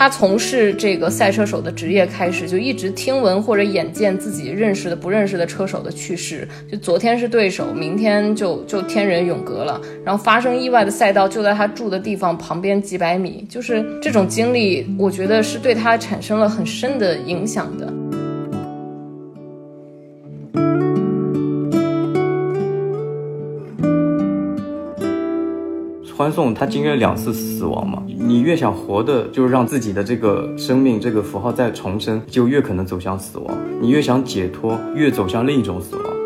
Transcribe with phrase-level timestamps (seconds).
[0.00, 6.48] 他从事这个赛车手的职业开始，就一直听闻或者眼见自己认识的、不认识的车手的去世。
[6.72, 9.78] 就昨天是对手，明天就就天人永隔了。
[10.02, 17.92] 然后发生意外的赛道就在他住的地方旁边几百米，就是这种经历，我觉得是对他产生了很深的影响的。
[26.20, 33.46] 欢送他经历了两次死亡嘛，你越想活的，就是让自己的这个生命这个符号再重生，就越可能走向死亡；
[33.80, 36.19] 你越想解脱，越走向另一种死亡。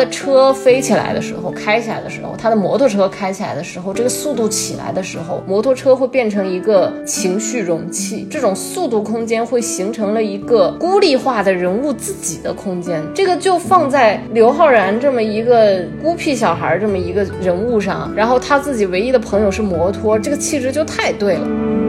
[0.00, 13.02] 的车飞起来的时候，开起来的时候，他的摩托车开起来的时候，这个速度起来的时候，摩托车会变成一个情绪容器，这种速度空间会形成了一个孤立化的人物自己的空间。
[13.14, 21.79] 这个就放在刘昊然这么一个孤僻小孩这么一个人物上，然后他自己唯一的朋友是摩托，这个气质就太对了。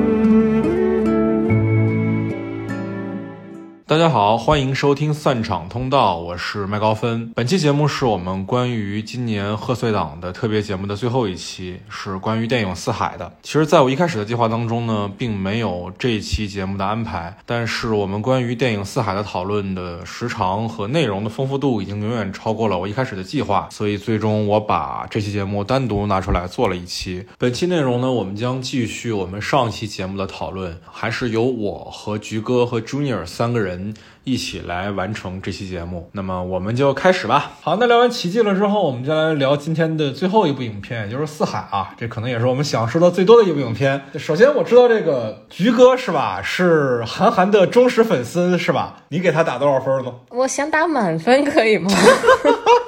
[3.92, 7.30] 大家好，欢迎收听散场通道，我是麦高芬。
[7.36, 13.30] 本期节目是我们关于今年贺岁档的特别节目的最后一期，是关于电影《四海》的。
[13.44, 27.26] 其实，在我一开始的计划当中呢，并没有这一期节目的安排，但是我们关于电影《四海》的讨论的时长和内容的丰富度已经远远超过了我一开始的计划，所以最终我把这期节目单独拿出来做了一期。
[27.38, 33.81] 本期内容呢，我们将继续我们上期节目的讨论，还是由我和菊哥和 Junior 三个人。
[34.24, 37.54] 一起来完成这期节目，那么我们就开始吧。
[37.62, 41.94] 好，那聊完奇迹了之后，我们就来聊今天的最后一部影片，也就是《四海》啊。
[41.98, 44.02] 这可能也是我们想说的最多的一部影片。
[44.16, 48.98] 首先，我知道这个菊哥是吧，是韩寒的忠实粉丝是吧？
[49.10, 50.14] 你给他打多少分呢？
[50.30, 51.92] 我想打满分，可以吗？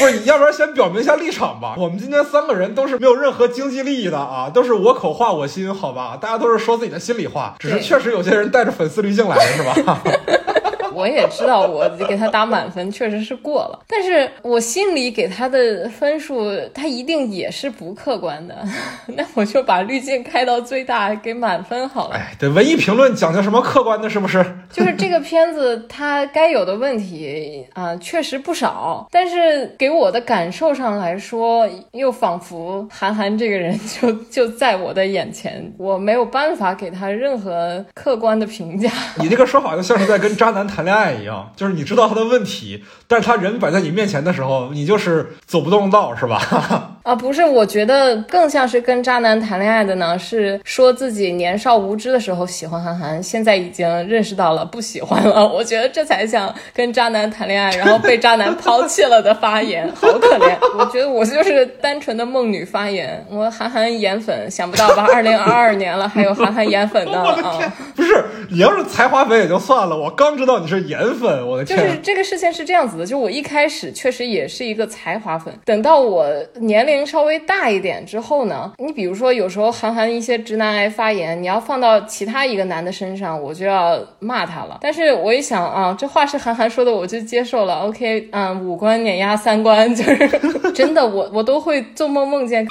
[0.00, 1.74] 不是，你要不然先表明一下立场吧。
[1.76, 6.16] 我们今天三个人都是没有任何经济利益的啊，都是我口话我心，好吧？
[6.20, 10.02] 大家都是说自己的心里话，只是确实有些人带着粉丝滤镜来的是吧？
[10.94, 18.56] 我也知道，我给他打满分确实是过了，但是我心里给他的分数，他一定也是不客观的。
[19.16, 22.14] 那我就把滤镜开到最大，给满分好了。
[22.16, 24.44] 哎，对，文艺评论讲究什么客观的，是不是？
[24.72, 38.90] 就是这个片子它该有的问题啊，确实不少，但是给我的感受上来说，又仿佛韩寒这个人就 就在我的眼前，我没有办法给他任何客观的评价。
[39.16, 40.79] 你这个说法就像是在跟渣男谈。
[40.80, 46.99] 谈恋爱一样，就是你知道他的问题，但是他人摆在你面前的时候，你就是走不动道，是吧？
[47.02, 55.46] 啊，不是，我觉得更像是跟渣男谈恋爱的呢，是说自己年少无知的时候喜欢韩寒，现在已经认识到了不喜欢了。
[55.46, 60.56] 我觉得这才像跟渣男谈恋爱，然后被渣男抛弃了的发言，好可怜。
[60.78, 65.06] 我觉得我就是单纯的梦女发言，我韩寒颜粉，想不到吧？
[65.12, 67.58] 二零二二年了，还有韩寒颜粉呢 啊！
[67.94, 70.70] 不是，你要是才华粉也就算了，我刚知道你。
[70.70, 71.76] 是颜粉，我的天！
[71.76, 76.24] 就是这个事情是这样子的，就我一开始确实也是一个才华粉，等到我
[76.60, 84.78] 年龄稍微大一点之后呢，你比如说有时候韩寒一些直男癌发言，你要放到其他一个男的身上，我就要骂他了。
[84.80, 87.80] 但是我一想啊，这话是韩寒说的，我就接受了。
[87.80, 90.28] OK，嗯，五官碾压三观，就是
[90.74, 92.66] 真的，我我都会做梦梦见。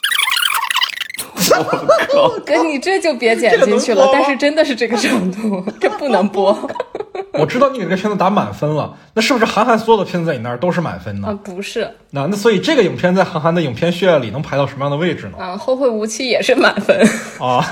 [2.46, 4.10] 哥，你这就别剪进去了。
[4.14, 6.56] 但是真的是这个程度，这不能播。
[7.34, 11.28] 我知道你给这个片子打满分了，那是不是韩寒所有的片子在你那儿都是满分呢？
[11.30, 11.90] 啊，不是。
[12.12, 15.38] 那那所以这个影片在韩寒的影片序列里能排到什么样的位置呢？
[15.38, 16.98] 啊，后会无期也是满分。
[17.40, 17.64] 啊。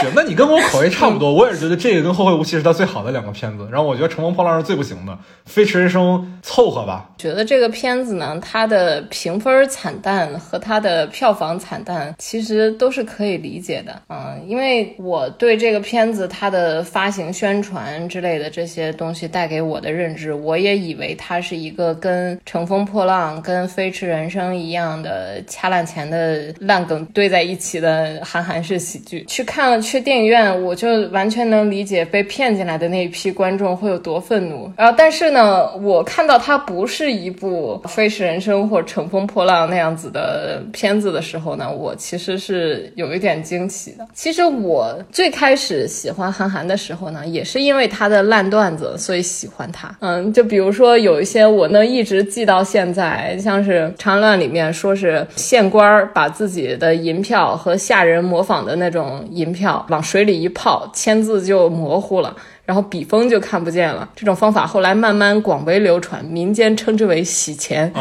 [0.00, 3.68] 行，那你跟我口味差不多，我也是觉得这个跟后会无期是他最好的两个片子。
[3.70, 7.10] 然后我觉得乘风破浪是最不行的，飞驰人生凑合吧。
[7.18, 14.02] 觉得这个片子呢，它的评分惨淡和它的票房惨淡，其实都是可以理解的。
[14.08, 29.24] 嗯，因为我对这个片子它的发行宣传之类的这些东西带给我的认知，我也以为它是一个跟乘风破浪、跟飞驰人生一样的掐烂钱的烂梗堆在一起的韩寒式喜剧。
[29.28, 29.82] 去看了。
[29.82, 34.70] 去电影院，我就完全能理解被骗进来的那一批观众会有多愤怒。
[34.76, 44.06] 然后，但是呢，我看到它不是一部《飞驰人生》或《乘风破浪》那样子的片子的时候呢，我其实是有一点惊喜的。
[44.14, 49.94] 其实我最开始喜欢韩寒的时候呢，也是因为他的烂段子，所以喜欢他。
[50.00, 59.84] 嗯，就比如说有一些我能一直记到现在，像是《长安乱》里面说是县官把自己的银票和下人模仿的那种银票。
[59.90, 62.34] 往水里一泡，签字就模糊了。
[62.64, 64.08] 然后笔锋就看不见了。
[64.14, 67.92] 这种方法后来慢慢广为流传，民间称之为洗钱。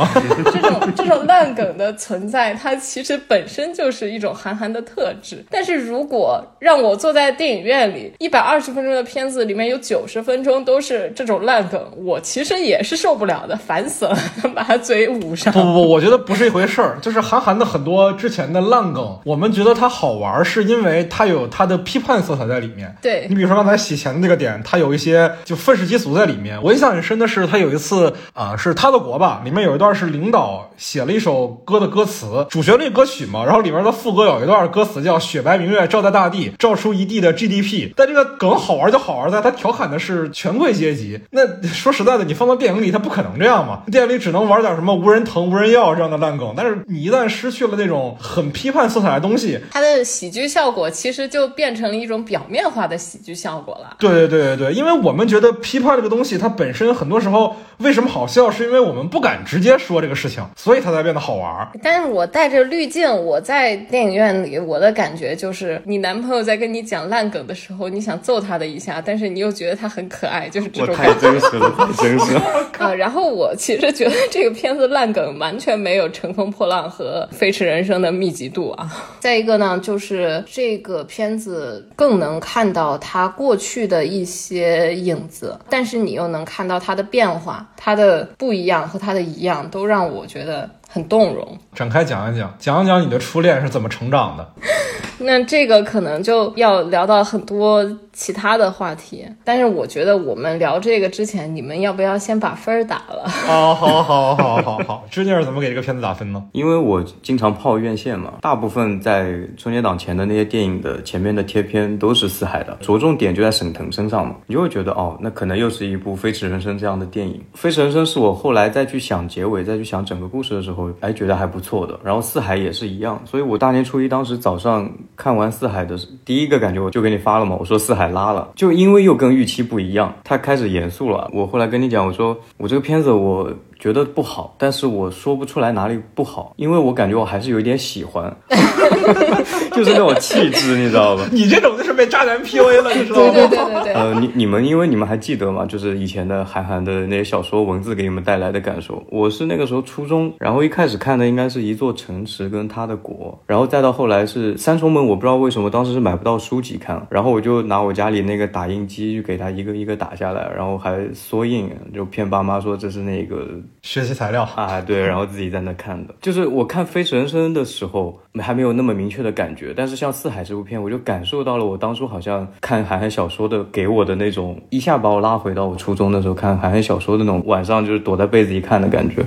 [0.51, 5.43] 这种这种烂梗的存在，它其实本身就是一种韩寒的特质。
[5.49, 14.17] 但是如果让我坐在电影院里，一百二十分钟的片子里面有九十分钟都是这种烂梗，我其实也是受不了的，烦死了，
[14.53, 15.51] 把他嘴捂上。
[15.51, 16.99] 不不不，我觉得不是一回事儿。
[17.01, 22.95] 就是韩寒的很多之前的烂梗，我们觉得它好玩，是因为它有它的批判色彩在里面。
[23.01, 24.50] 对你比如说刚才洗钱的那个点。
[24.63, 26.61] 他有一些就愤世嫉俗在里面。
[26.63, 37.93] 我印象很深的是，他有一次啊，是他的国吧，里面有一段是领导写了一首歌的歌词，主旋律歌曲嘛，然后里面的副歌有一段歌词叫“雪白明月照在大地，照出一地的 GDP”。
[37.95, 41.19] 但这个梗好玩就好玩在，他调侃的是权贵阶级。
[41.31, 43.83] 那 说实在的，你放到电影里，他不可能这样嘛？
[43.91, 46.53] 电影里只能玩点什么无人疼、无人要这样的烂梗。
[46.55, 53.95] 但是你一旦失去了那种很批判色彩的东西，它的喜剧效果其实就变成了一种表面化的喜剧效果了。
[53.99, 61.67] 对对对对对，因为我们觉得批判这个东西，它本身很多时候为什么好笑，是因为我们不敢直接说这个事情，所以它才变得好玩。
[61.83, 70.95] 但是我带着滤镜，我在电影院里，我的感觉就是，你男朋友在跟你讲烂梗的时候，你想揍他的一下，但是你又觉得他很可爱，就是这种。
[70.95, 72.41] 太真实了，太真实了。
[72.79, 78.89] 啊，然后我其实觉得这个片子烂梗完全没有《乘风破浪》和《飞驰人生》的密集度啊。
[79.19, 91.57] 再一个呢，就是这个片子更能看到他过去的一些影子，但是你又能看到它的变化，它的不一样和它的一样，都让我觉得很动容。
[91.73, 94.53] 展开讲一讲，讲一讲你的初恋是怎么成长的。
[95.23, 103.29] 那这个可能就要聊到很多其他的话题，但是我觉得我们聊这个之前，你们要不要先把分儿打了？
[103.29, 105.05] 好，好，好，好，好，好。
[105.11, 106.43] 知妮儿怎么给这个片子打分呢？
[106.53, 117.35] 因为我经常泡院线嘛，大部分在春节档前的那些电影的前面的贴片都是四海的，着重点就在沈腾身上嘛，你就会觉得哦，那可能又是一部《飞驰人生》这样的电影。
[117.57, 121.99] 《飞驰人生》是我后来再去想结尾、再去想整个故事的时候，哎，觉得还不错的。
[122.03, 124.89] 然后四海也是一样，所以我大年初一当时早上。
[125.15, 125.95] 看完四海的
[126.25, 127.55] 第一个感觉，我就给你发了嘛。
[127.59, 131.29] 我说四海拉了，就因为又跟预期不一样，他开始严肃了。
[131.31, 133.51] 我后来跟你讲，我说我这个片子我。
[133.81, 138.31] 觉得不好，但是我说不出来哪里不好，因为我感觉我还是有一点喜欢，
[139.73, 141.25] 就是那种气质，你知道吧？
[141.31, 143.31] 你这种就是被渣男 PUA 了，你知道吗？
[143.33, 143.93] 对对对对。
[143.93, 145.65] 呃，你你们因为你们还记得吗？
[145.65, 149.03] 就是以前的韩寒的那些小说文字给你们带来的感受。
[149.09, 155.03] 我是那个时候初中，然后一开始看的应该是一座城池跟他的国，然后再到后来是三重门。
[155.03, 163.47] 我不知道为什么当时是买不到书籍看，然后我就拿我家里那个打印机就给他一个一个打下来，然后还缩印，就骗爸妈说这是那个
[163.81, 164.41] 学习材料。
[164.55, 179.23] 啊，对，然后自己在那看的，就是我看《飞驰人生》的时候还没有那么明确的感觉，但是像《四海》这部片，我就感受到了我当初好像看韩寒小说的给我的那种，一下把我拉回到我初中的时候看韩寒小说的那种晚上就是躲在被子里看的感觉，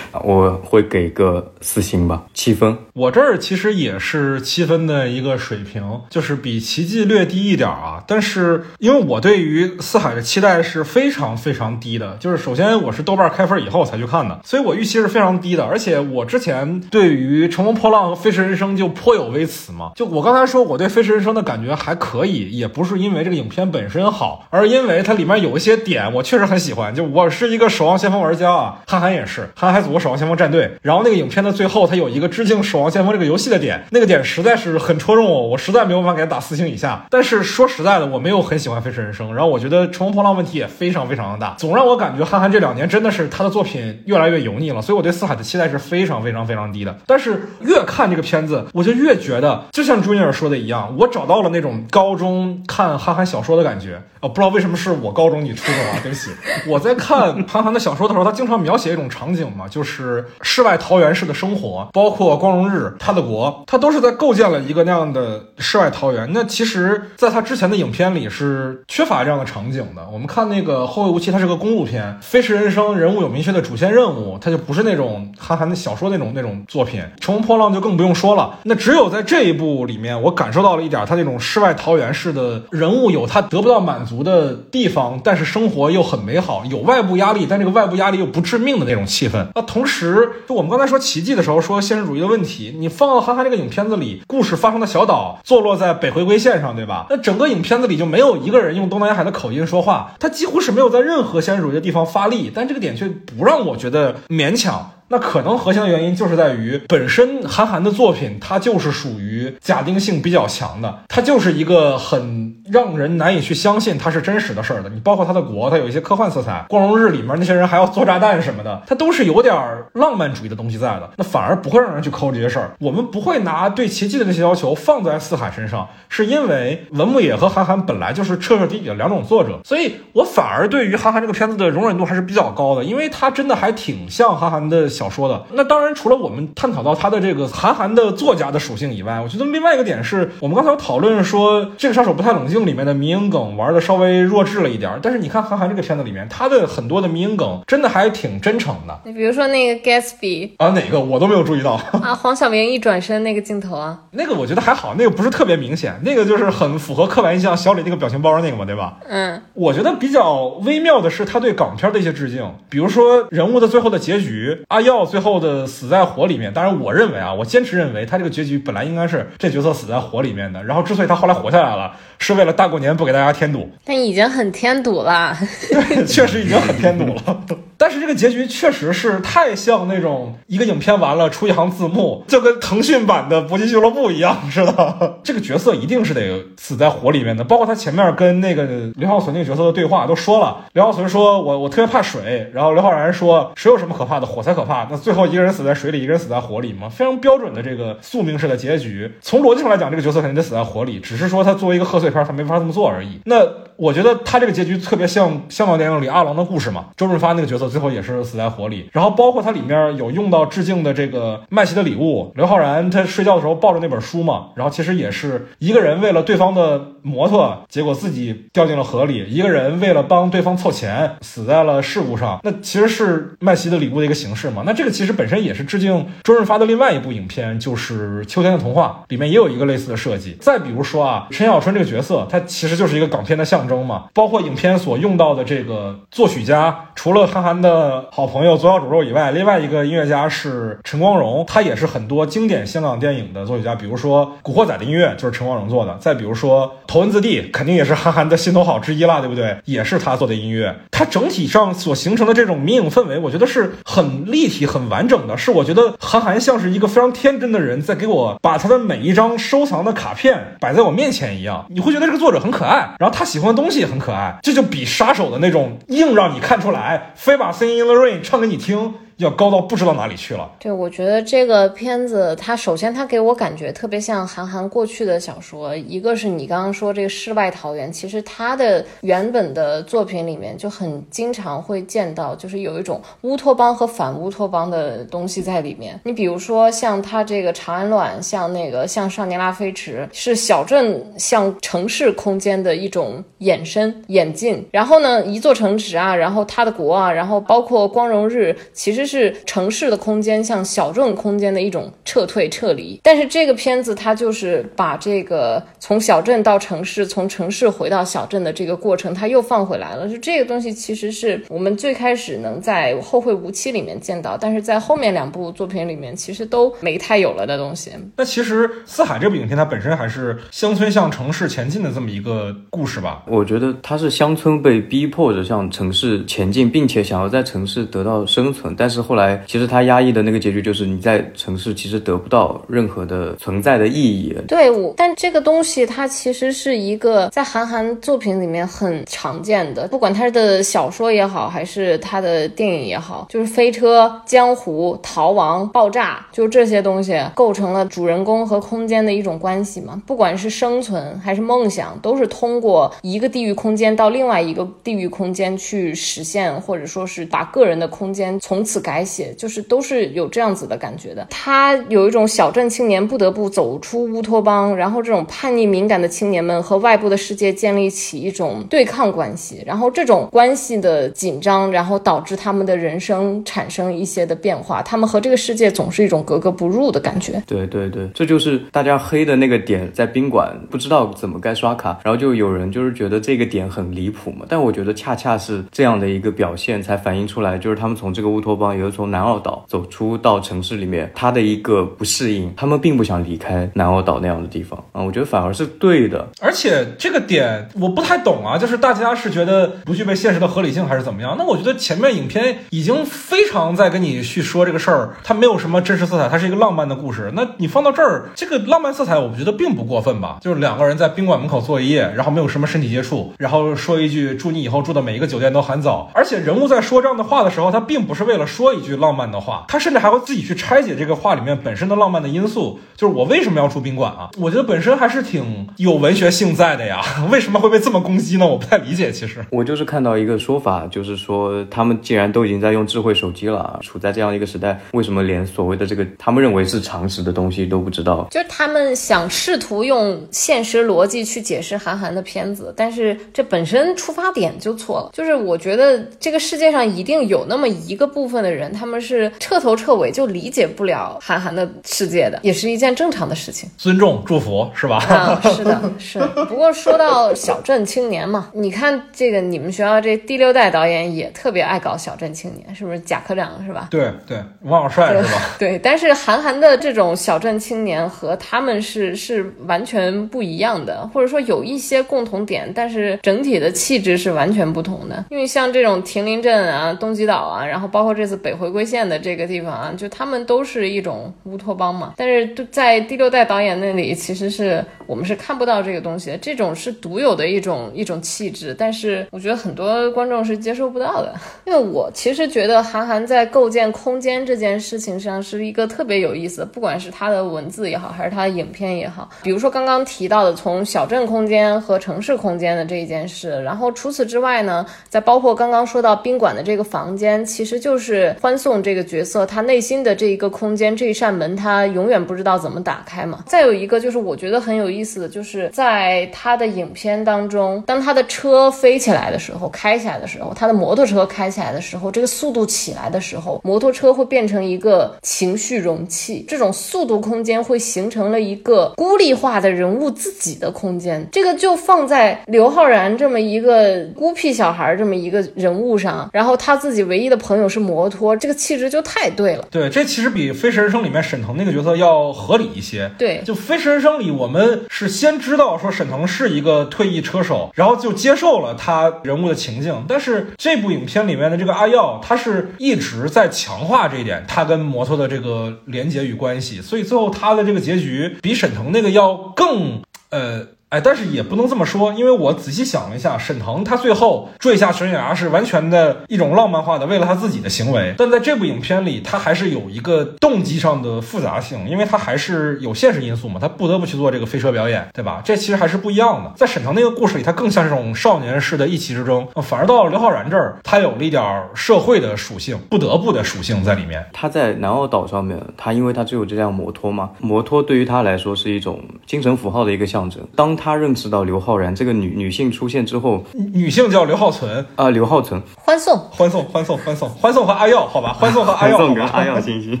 [0.24, 2.76] 我会给个四星吧，七分。
[2.94, 14.80] 我这儿其实也是七分的一个水平，就是比《奇迹》略低一点啊，但是因为我对于《四海》的期待是非常非常低的，就是首先我是豆瓣开分以后才去看的，所以我。
[14.80, 19.92] 预期是非常低的，而且我之前对于《乘风破浪》和《飞驰人生》就颇有微词嘛。
[19.94, 26.94] 就我刚才说，我对《飞驰人生》的感觉还可以，也不是因为这个影片本身好，而因为它里面有一些点我确实很喜欢。
[26.94, 30.78] 就我是一个守望先锋玩家啊，韩寒也是，韩寒还组过守望先锋战队。
[30.80, 37.04] 然后那个影片的最后，它有一个致敬守望先锋这个游戏的点，那个点实在是很戳中我，我实在没有办法给他打四星以下。
[37.10, 45.10] 但是说实在的，我没有很喜欢《飞驰人生》，然后我觉得《乘风破浪》问题也非常非常的大，总让我感觉韩寒这两年真的是他的作品越来越油腻了，所以我对。
[45.20, 54.00] 四海的期待是非常非常非常低的，但是越看这个片子，我就越觉得，就像朱尼尔说的一样，我找到了那种高中看韩寒小说的感觉。
[54.20, 55.98] 哦，不知道为什么是我高中你初中啊？
[56.02, 56.30] 对不起，
[56.68, 66.30] 我在看韩寒的小说的时候，他经常描写一种场景嘛，就是世外桃源式的生活，包括光荣日、他的国，他都是在构建了一个那样的世外桃源。
[66.34, 70.06] 那其实，在他之前的影片里是缺乏这样的场景的。
[70.12, 77.00] 我们看那个《后会无期》，它是个公路片，《飞驰人生》人物有明确的主线任务，它就不是那种韩寒的小说那种那种作品。
[77.20, 78.60] 《乘风破浪》就更不用说了。
[78.62, 84.20] 那只有在这一部里面，我感受到了一点，他那种世外桃源式的人物有他得不到满足。
[84.20, 89.46] 的地方，但是生活又很美好，有外部压力，但这个外部压力又不致命的那种气氛。
[89.54, 97.06] 那同时，就我们刚才说奇迹的时候，说现实主义的问题，你放到韩寒这个影片子里，故事发生的小岛坐落在北回归线上，对吧？
[97.08, 104.99] 那整个影片子里就没有一个人用东南沿海的口音说话，他几乎是没有在任何现实主义的地方发力，但这个点却不让我觉得勉强。
[105.10, 114.88] 那可能核心的原因就是在于本身韩寒的作品，它就是属于假定性比较强的，它就是一个很让人难以去相信它是真实的事儿的。
[114.88, 119.52] 你包括他的国，它有一些科幻色彩，《光荣日》里面那些人还要做炸弹什么的，它都是有点
[119.94, 122.70] 浪漫主义的东西在的，那反而不会让人去抠这些事儿。
[122.78, 135.42] 我们不会拿对奇迹的那些要求放在四海身上，是因为文牧野和韩寒本来就是彻彻底底的两种作者，所以我反而对于韩寒这个片子的容忍度还是比较高的，因为他真的还挺像韩寒的小说的。
[135.52, 149.00] 那当然，除了我们探讨到他的这个韩寒的作家的属性以外，我觉得另外一个点是我们刚才有讨论说这个杀手不太冷静里面的迷影梗玩的稍微弱智了一点，但是你看韩寒这个片子里面，他的很多的迷影梗真的还挺真诚的。
[149.04, 158.98] 你比如说那个 Gatsby 啊，哪个我都没有注意到啊，黄晓明一转身那个镜头啊， 那个我觉得还好，那个不是特别明显，那个就是很符合刻板印象，小李那个表情包那个嘛，对吧？
[159.08, 166.52] 嗯，我觉得比较微妙的是他对港片的一些致敬，比如说人物的最后的结局，阿耀最后的死在火里面。
[166.52, 173.70] 当然，我认为啊，我坚持认为他这个结局本来应该是这角色死在火里面的，然后之所以他后来活下来了，是为了大过年不给大家添堵。
[173.84, 175.36] 但已经很添堵了，
[175.70, 177.40] 对，确实已经很添堵了。
[177.80, 185.18] 但是这个结局确实是太像那种一个影片完了出一行字幕，就跟腾讯版的搏击俱乐部一样似的。
[185.24, 194.86] 这个角色一定是得死在火里面的，包括他前面跟那个刘浩存那个角色的对话都说了，刘浩存说我我特别怕水，然后刘昊然说水有什么可怕的，火才可怕。
[194.90, 199.10] 那最后一个人死在水里，一个人死在火里嘛，非常标准的这个宿命式的结局。
[199.22, 203.20] 从逻辑上来讲，这个角色肯定得死在火里，只是说他作为一个贺岁片，他没法这么做而已。
[203.24, 203.36] 那
[203.76, 230.36] 我觉得他这个结局特别像香港电影里阿郎的故事嘛，周润发那个角色最后也是死在火里，然后包括它里面有用到致敬的这个麦琪的礼物，刘昊然他睡觉的时候抱着那本书嘛，然后其实也是一个人为了对方的摩托，结果自己掉进了河里，一个人为了帮对方凑钱死在了事故上，那其实是麦琪的礼物的一个形式嘛，那这个其实本身也是致敬周润发的另外一部影片，就是《秋天的童话》里面也有一个类似的设计。
[230.40, 249.56] 再比如说啊，陈小春这个角色，他其实就是一个港片的象征嘛，包括影片所用到的这个作曲家，除了韩寒的好朋友左小诅咒以外，另外一个音乐家是陈光荣，他也是很多经典香港电影的作曲家，比如说《古惑仔》的音乐就是陈光荣做的，再比如说《头文字 D》，肯定也是韩寒的心头好之一啦，对不对？
[249.64, 268.94] 也是他做的音乐，他整体上所形成的这种迷影氛围，我觉得是很立体、很完整的，是我觉得韩寒像是一个非常天真的人，在给我把他的每一张收藏的卡片摆在我面前一样，你会觉得这个作者很可爱，然后他喜欢的东西也很可爱，这就比杀手的那种硬让你看出来，非把《Sing in the Rain》唱给你听。
[269.20, 270.50] 要高到不知道哪里去了。
[270.58, 275.76] 对，我觉得这个片子，它首先它给我感觉特别像韩寒过去的小说。
[275.76, 286.00] 一个是你刚刚说这个世外桃源，其实他的原本的作品里面就很经常会见到，就是有一种乌托邦和反乌托邦的东西在里面。
[286.04, 294.66] 你比如说像他这个《长安乱》，像那个像《少年拉菲驰》，是小镇向城市空间的一种延伸演进。
[294.72, 299.09] 然后呢，一座城池啊，然后他的国啊，然后包括光荣日，其实。
[299.10, 310.08] 是城市的空间向小众空间的一种撤退撤离，但是这个片子它就是把这个从小镇到城市，从城市回到小镇的这个过程，它又放回来了。
[310.08, 317.90] 就这个东西其实是我们最开始能在《后会无期》里面见到，但是在后面两部作品里面其实都没太有了的东西。
[318.16, 323.24] 那其实《四海》这部影片它本身还是乡村向城市前进的这么一个故事吧？
[323.26, 328.99] 我觉得它是乡村被逼迫着向城市前进，并且想要在城市得到生存，但是。
[329.00, 334.36] 后来，其实他压抑的那个结局就是你在城市其实得不到任何的存在的意义。
[334.46, 350.00] 对，我但这个东西它其实是一个在韩寒作品里面很常见的，不管他的小说也好，还是他的电影也好，就是飞车、江湖、逃亡、爆炸，就这些东西构成了主人公和空间的一种关系嘛。
[350.06, 359.04] 不管是生存还是梦想，都是通过一个地域空间到另外一个地域空间去实现，或者说是把个人的空间从此改。
[359.10, 377.42] 写就是都是有这样子的感觉的，他有一种小镇青年不得不走出乌托邦，然后这种叛逆敏感的青年们和外部的世界建立起一种对抗关系，然后这种关系的紧张，然后导致他们的人生产生一些的变化，他们和这个世界总是一种格格不入的感觉。
[377.48, 388.69] 对对对，这就是大家黑的那个点，在宾馆不知道怎么该刷卡，然后就有人就是觉得这个点很离谱嘛，但我觉得恰恰是这样的一个表现，才反映出来就是他们从这个乌托邦。
[388.70, 396.28] 方也是从南澳岛走出到城市里面，他的一个不适应，他们并不想离开南澳岛那样的地方啊，我觉得反而是对的。
[396.40, 401.36] 而且这个点我不太懂啊，就是大家是觉得不具备现实的合理性还是怎么样？
[401.38, 407.32] 那我觉得前面影片已经非常在跟你去说这个事儿，它没有什么真实色彩，它是一个浪漫的故事。
[407.34, 410.38] 那你放到这儿，这个浪漫色彩，我觉得并不过分吧？
[410.40, 416.10] 就是两个人在宾馆门口坐一夜，然后没有什么身体接触，然后说一句祝你以后住的每一个酒店都很早。
[416.14, 422.78] 而且人物在说这样的话的时候，他并不是为了说一句浪漫的话，他甚至还会自己去拆解这个话里面本身的浪漫的因素。
[422.96, 424.30] 就是我为什么要住宾馆啊？
[424.38, 427.00] 我觉得本身还是挺有文学性在的呀。
[427.32, 428.46] 为什么会被这么攻击呢？
[428.46, 429.10] 我不太理解。
[429.10, 438.28] 其实我就是看到一个说法，就是说他们既然都已经在用智慧手机了，处在这样一个时代，为什么连所谓的这个他们认为是常识的东西都不知道？
[438.30, 445.10] 就是他们想试图用现实逻辑去解释韩寒的片子，但是这本身出发点就错了。
[445.14, 453.68] 就是我觉得这个世界上一定有那么一个部分的人，他们是彻头彻尾就理解不了韩寒的世界的，也是一件正常的事情。
[453.76, 454.96] 尊重、祝福是吧？
[455.08, 456.18] 啊，是的，是。
[456.48, 463.88] 不过说到小镇青年嘛，你看这个你们学校这第六代导演也特别爱搞小镇青年，是不是贾科长是吧？
[463.90, 465.40] 对对，王小帅是吧？
[465.58, 475.24] 对，但是韩寒的这种小镇青年和他们是是完全不一样的，或者说有一些共同点，但是整体的气质是完全不同的。
[475.30, 482.14] 因为像这种亭林镇啊、东极岛啊，然后包括这次北回归线的这个地方啊，就他们都是一种乌托邦嘛。
[482.16, 488.72] 但是在第六代导演那里，其实是我们是看不到这个东西的，这种是独有的一种一种气质。
[488.78, 491.34] 但是我觉得很多观众是接受不到的，
[491.66, 499.28] 因为我其实觉得韩寒在构建空间这件事情上是一个特别有意思的，不管是他的文字也好，还是他的影片也好。
[499.42, 513.42] 比如说刚刚提到的从小镇空间和城市空间的这一件事，然后除此之外呢，再包括刚刚说到宾馆的这个房间，其实就是欢送这个角色他内心的这一个空间，这一扇门他永远不知道怎么打开嘛。
[513.46, 531.26] 再有一个就是我觉得很有意思的，就是在他的影片当中，当他的车飞起来的时候，开起来的时候，他的摩托车开起来的时候，这个速度起来的时候，摩托车会变成一个情绪容器，这种速度空间会形成了一个孤立化的人物自己的空间。
[531.32, 539.66] 这个就放在刘昊然这么一个孤僻小孩这么一个人物上，然后他自己唯一的朋友是摩托，这个气质就太对了。
[539.70, 543.10] 对，这其实比《飞驰人生》里面沈腾那个角色要合理一些。
[543.18, 550.04] 对，就《飞驰人生》里，我们是先知道说沈腾是一个退役车手，然后就接受了他人物的情境。
[550.08, 560.66] 但是这部影片里面的这个阿耀，他是一直在强化这一点，他跟摩托的这个连接与关系，所以最后他的这个结局比沈腾那个要更呃。
[560.90, 568.12] 哎，但是也不能这么说，因为我仔细想了一下，沈腾他最后坠下悬崖是完全的一种浪漫化的，为了他自己的行为。
[568.18, 575.40] 但在这部影片里，他还是有一个动机上的复杂性，因为他还是有现实因素嘛，他不得不去做这个飞车表演，对吧？
[575.44, 576.52] 这其实还是不一样的。
[576.56, 584.26] 在沈腾那个故事里，他更像这种少年式的意气之争，反而到了刘昊然这儿，他有了一点社会的属性，不得不的属性在里面。
[584.32, 590.44] 他在南澳岛上面，他因为他只有这辆摩托嘛，摩托对于他来说是一种精神符号的一个象征。
[590.56, 594.86] 当他认识到刘昊然这个女女性出现之后，女性叫刘浩存。
[594.96, 600.00] 啊，刘浩存，欢送，欢送，欢送，欢送，欢送和阿耀，好吧，欢送和阿耀， 欢送跟阿耀行行。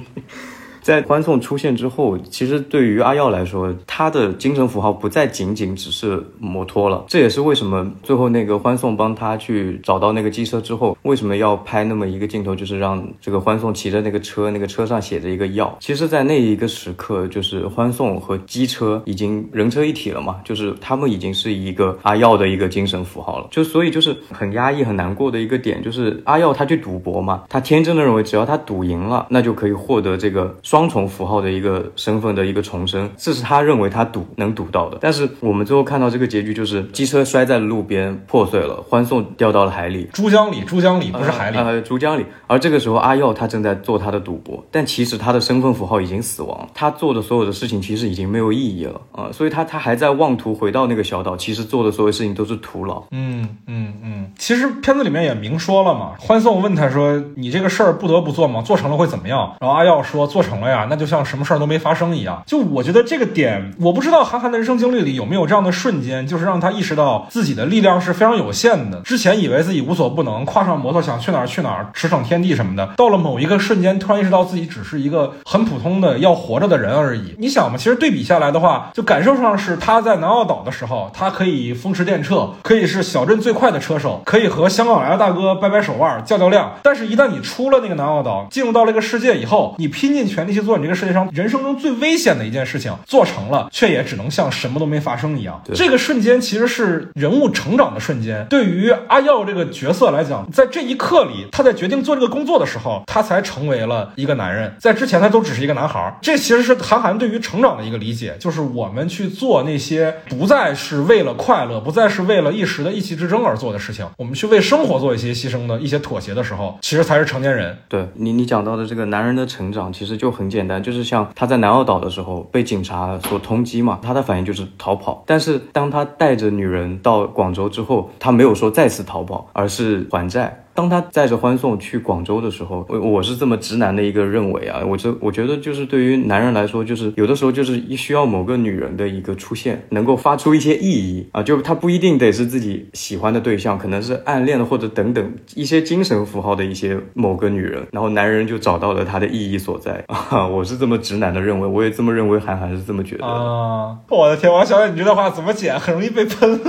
[0.90, 7.04] 在欢送出现之后，其实对于阿耀来说，他的精神符号不再仅仅只是摩托了。
[7.06, 15.76] 这也是为什么最后那个欢送帮他去找到那个机车之后，为什么要拍那么一个镜头，就是让这个欢送骑着那个车，那个车上写着一个药。
[15.78, 23.46] 其实，在那一个时刻，就是欢送和机车已经人车一体了嘛，就是他们已经是一个阿耀的一个精神符号了。
[23.52, 30.40] 就所以就是很压抑、很难过的一个点，就是阿耀他去赌博嘛，他天真的认为只要他赌赢了，那就可以获得这个。
[30.64, 34.98] 双重符号的一个身份的一个重生，这是他认为他赌能赌到的。
[35.00, 42.24] 但是我们最后看到这个结局，就是机车摔在了路边破碎了，欢送掉到了海里，珠江里，珠江里不是海里，呃，珠江里。
[42.46, 53.02] 而这个时候，阿耀他正在做他的赌博，但其实他的身份符号已经死亡，他做的所有的事情其实已经没有意义了啊，所以他他还在妄图回到那个小岛，其实做的所有事情都是徒劳。
[53.10, 58.62] 嗯嗯嗯，其实片子里面也明说了嘛，欢送问他说：“你这个事儿不得不做吗？
[58.62, 62.42] 做成了会怎么样？”然后阿耀说：“做成。”了呀，那就像什么事儿都没发生一样。
[62.46, 69.00] 就我觉得这个点，我不知道韩寒的人生经历里有没有这样的瞬间，就是让他意识到自己的力量是非常有限的。
[69.00, 72.86] 之前以为自己无所不能，跨上摩托想去哪儿去哪儿，驰骋天地什么的。
[72.96, 77.34] 到了某一个瞬间，突然意识到自己只是一个很普通的要活着的人而已。
[77.38, 84.22] 你想嘛，其实对比下来的话，就感受上是他在南澳岛的时候，他可以风驰电掣，可以是小镇最快的车手。
[84.24, 86.72] 可以和香港来的大哥掰掰手腕、较较量。
[86.82, 95.60] 但是，一旦你出了那个南澳岛，进入到了一个世界以后，你拼尽全力去做你这个世界上人生中最危险的一件事情，做成了，却也只能像什么都没发生一样。
[95.74, 98.46] 这个瞬间其实是人物成长的瞬间。
[98.48, 104.74] 对于阿耀这个角色来讲，在这一刻里，他在决定做这个工作的时候，他才成为了一个男人。
[104.78, 106.18] 在之前，他都只是一个男孩。
[106.22, 117.76] 这其实是韩寒对于成长的一个理解，就是我们去做那些不再是为了快乐，不再是为了一时的意气之争而做的事情，我们去为生活做一些牺牲的一些妥协的时候，其实才是成年人。
[117.88, 125.22] 对你，你讲到的这个男人的成长，其实就很很简单，就是像他在南澳岛的时候被警察所通缉嘛，他的反应就是逃跑。
[125.26, 130.64] 但是当他带着女人到广州之后，他没有说再次逃跑，而是还债。
[130.74, 155.78] 当他载着欢送去广州的时候，我我是这么直男的一个认为啊，我这我觉得就是对于男人来说，就是有的时候就是需要某个女人的一个出现，能够发出一些意义啊，就他不一定得是自己喜欢的对象，可能是暗恋的或者等等一些精神符号的一些某个女人，然后男人就找到了他的意义所在 啊，我是这么直男的认为，我也这么认为，韩寒是这么觉得啊，我的天，王小姐，你这话怎么剪？
[155.78, 156.60] 很容易被喷。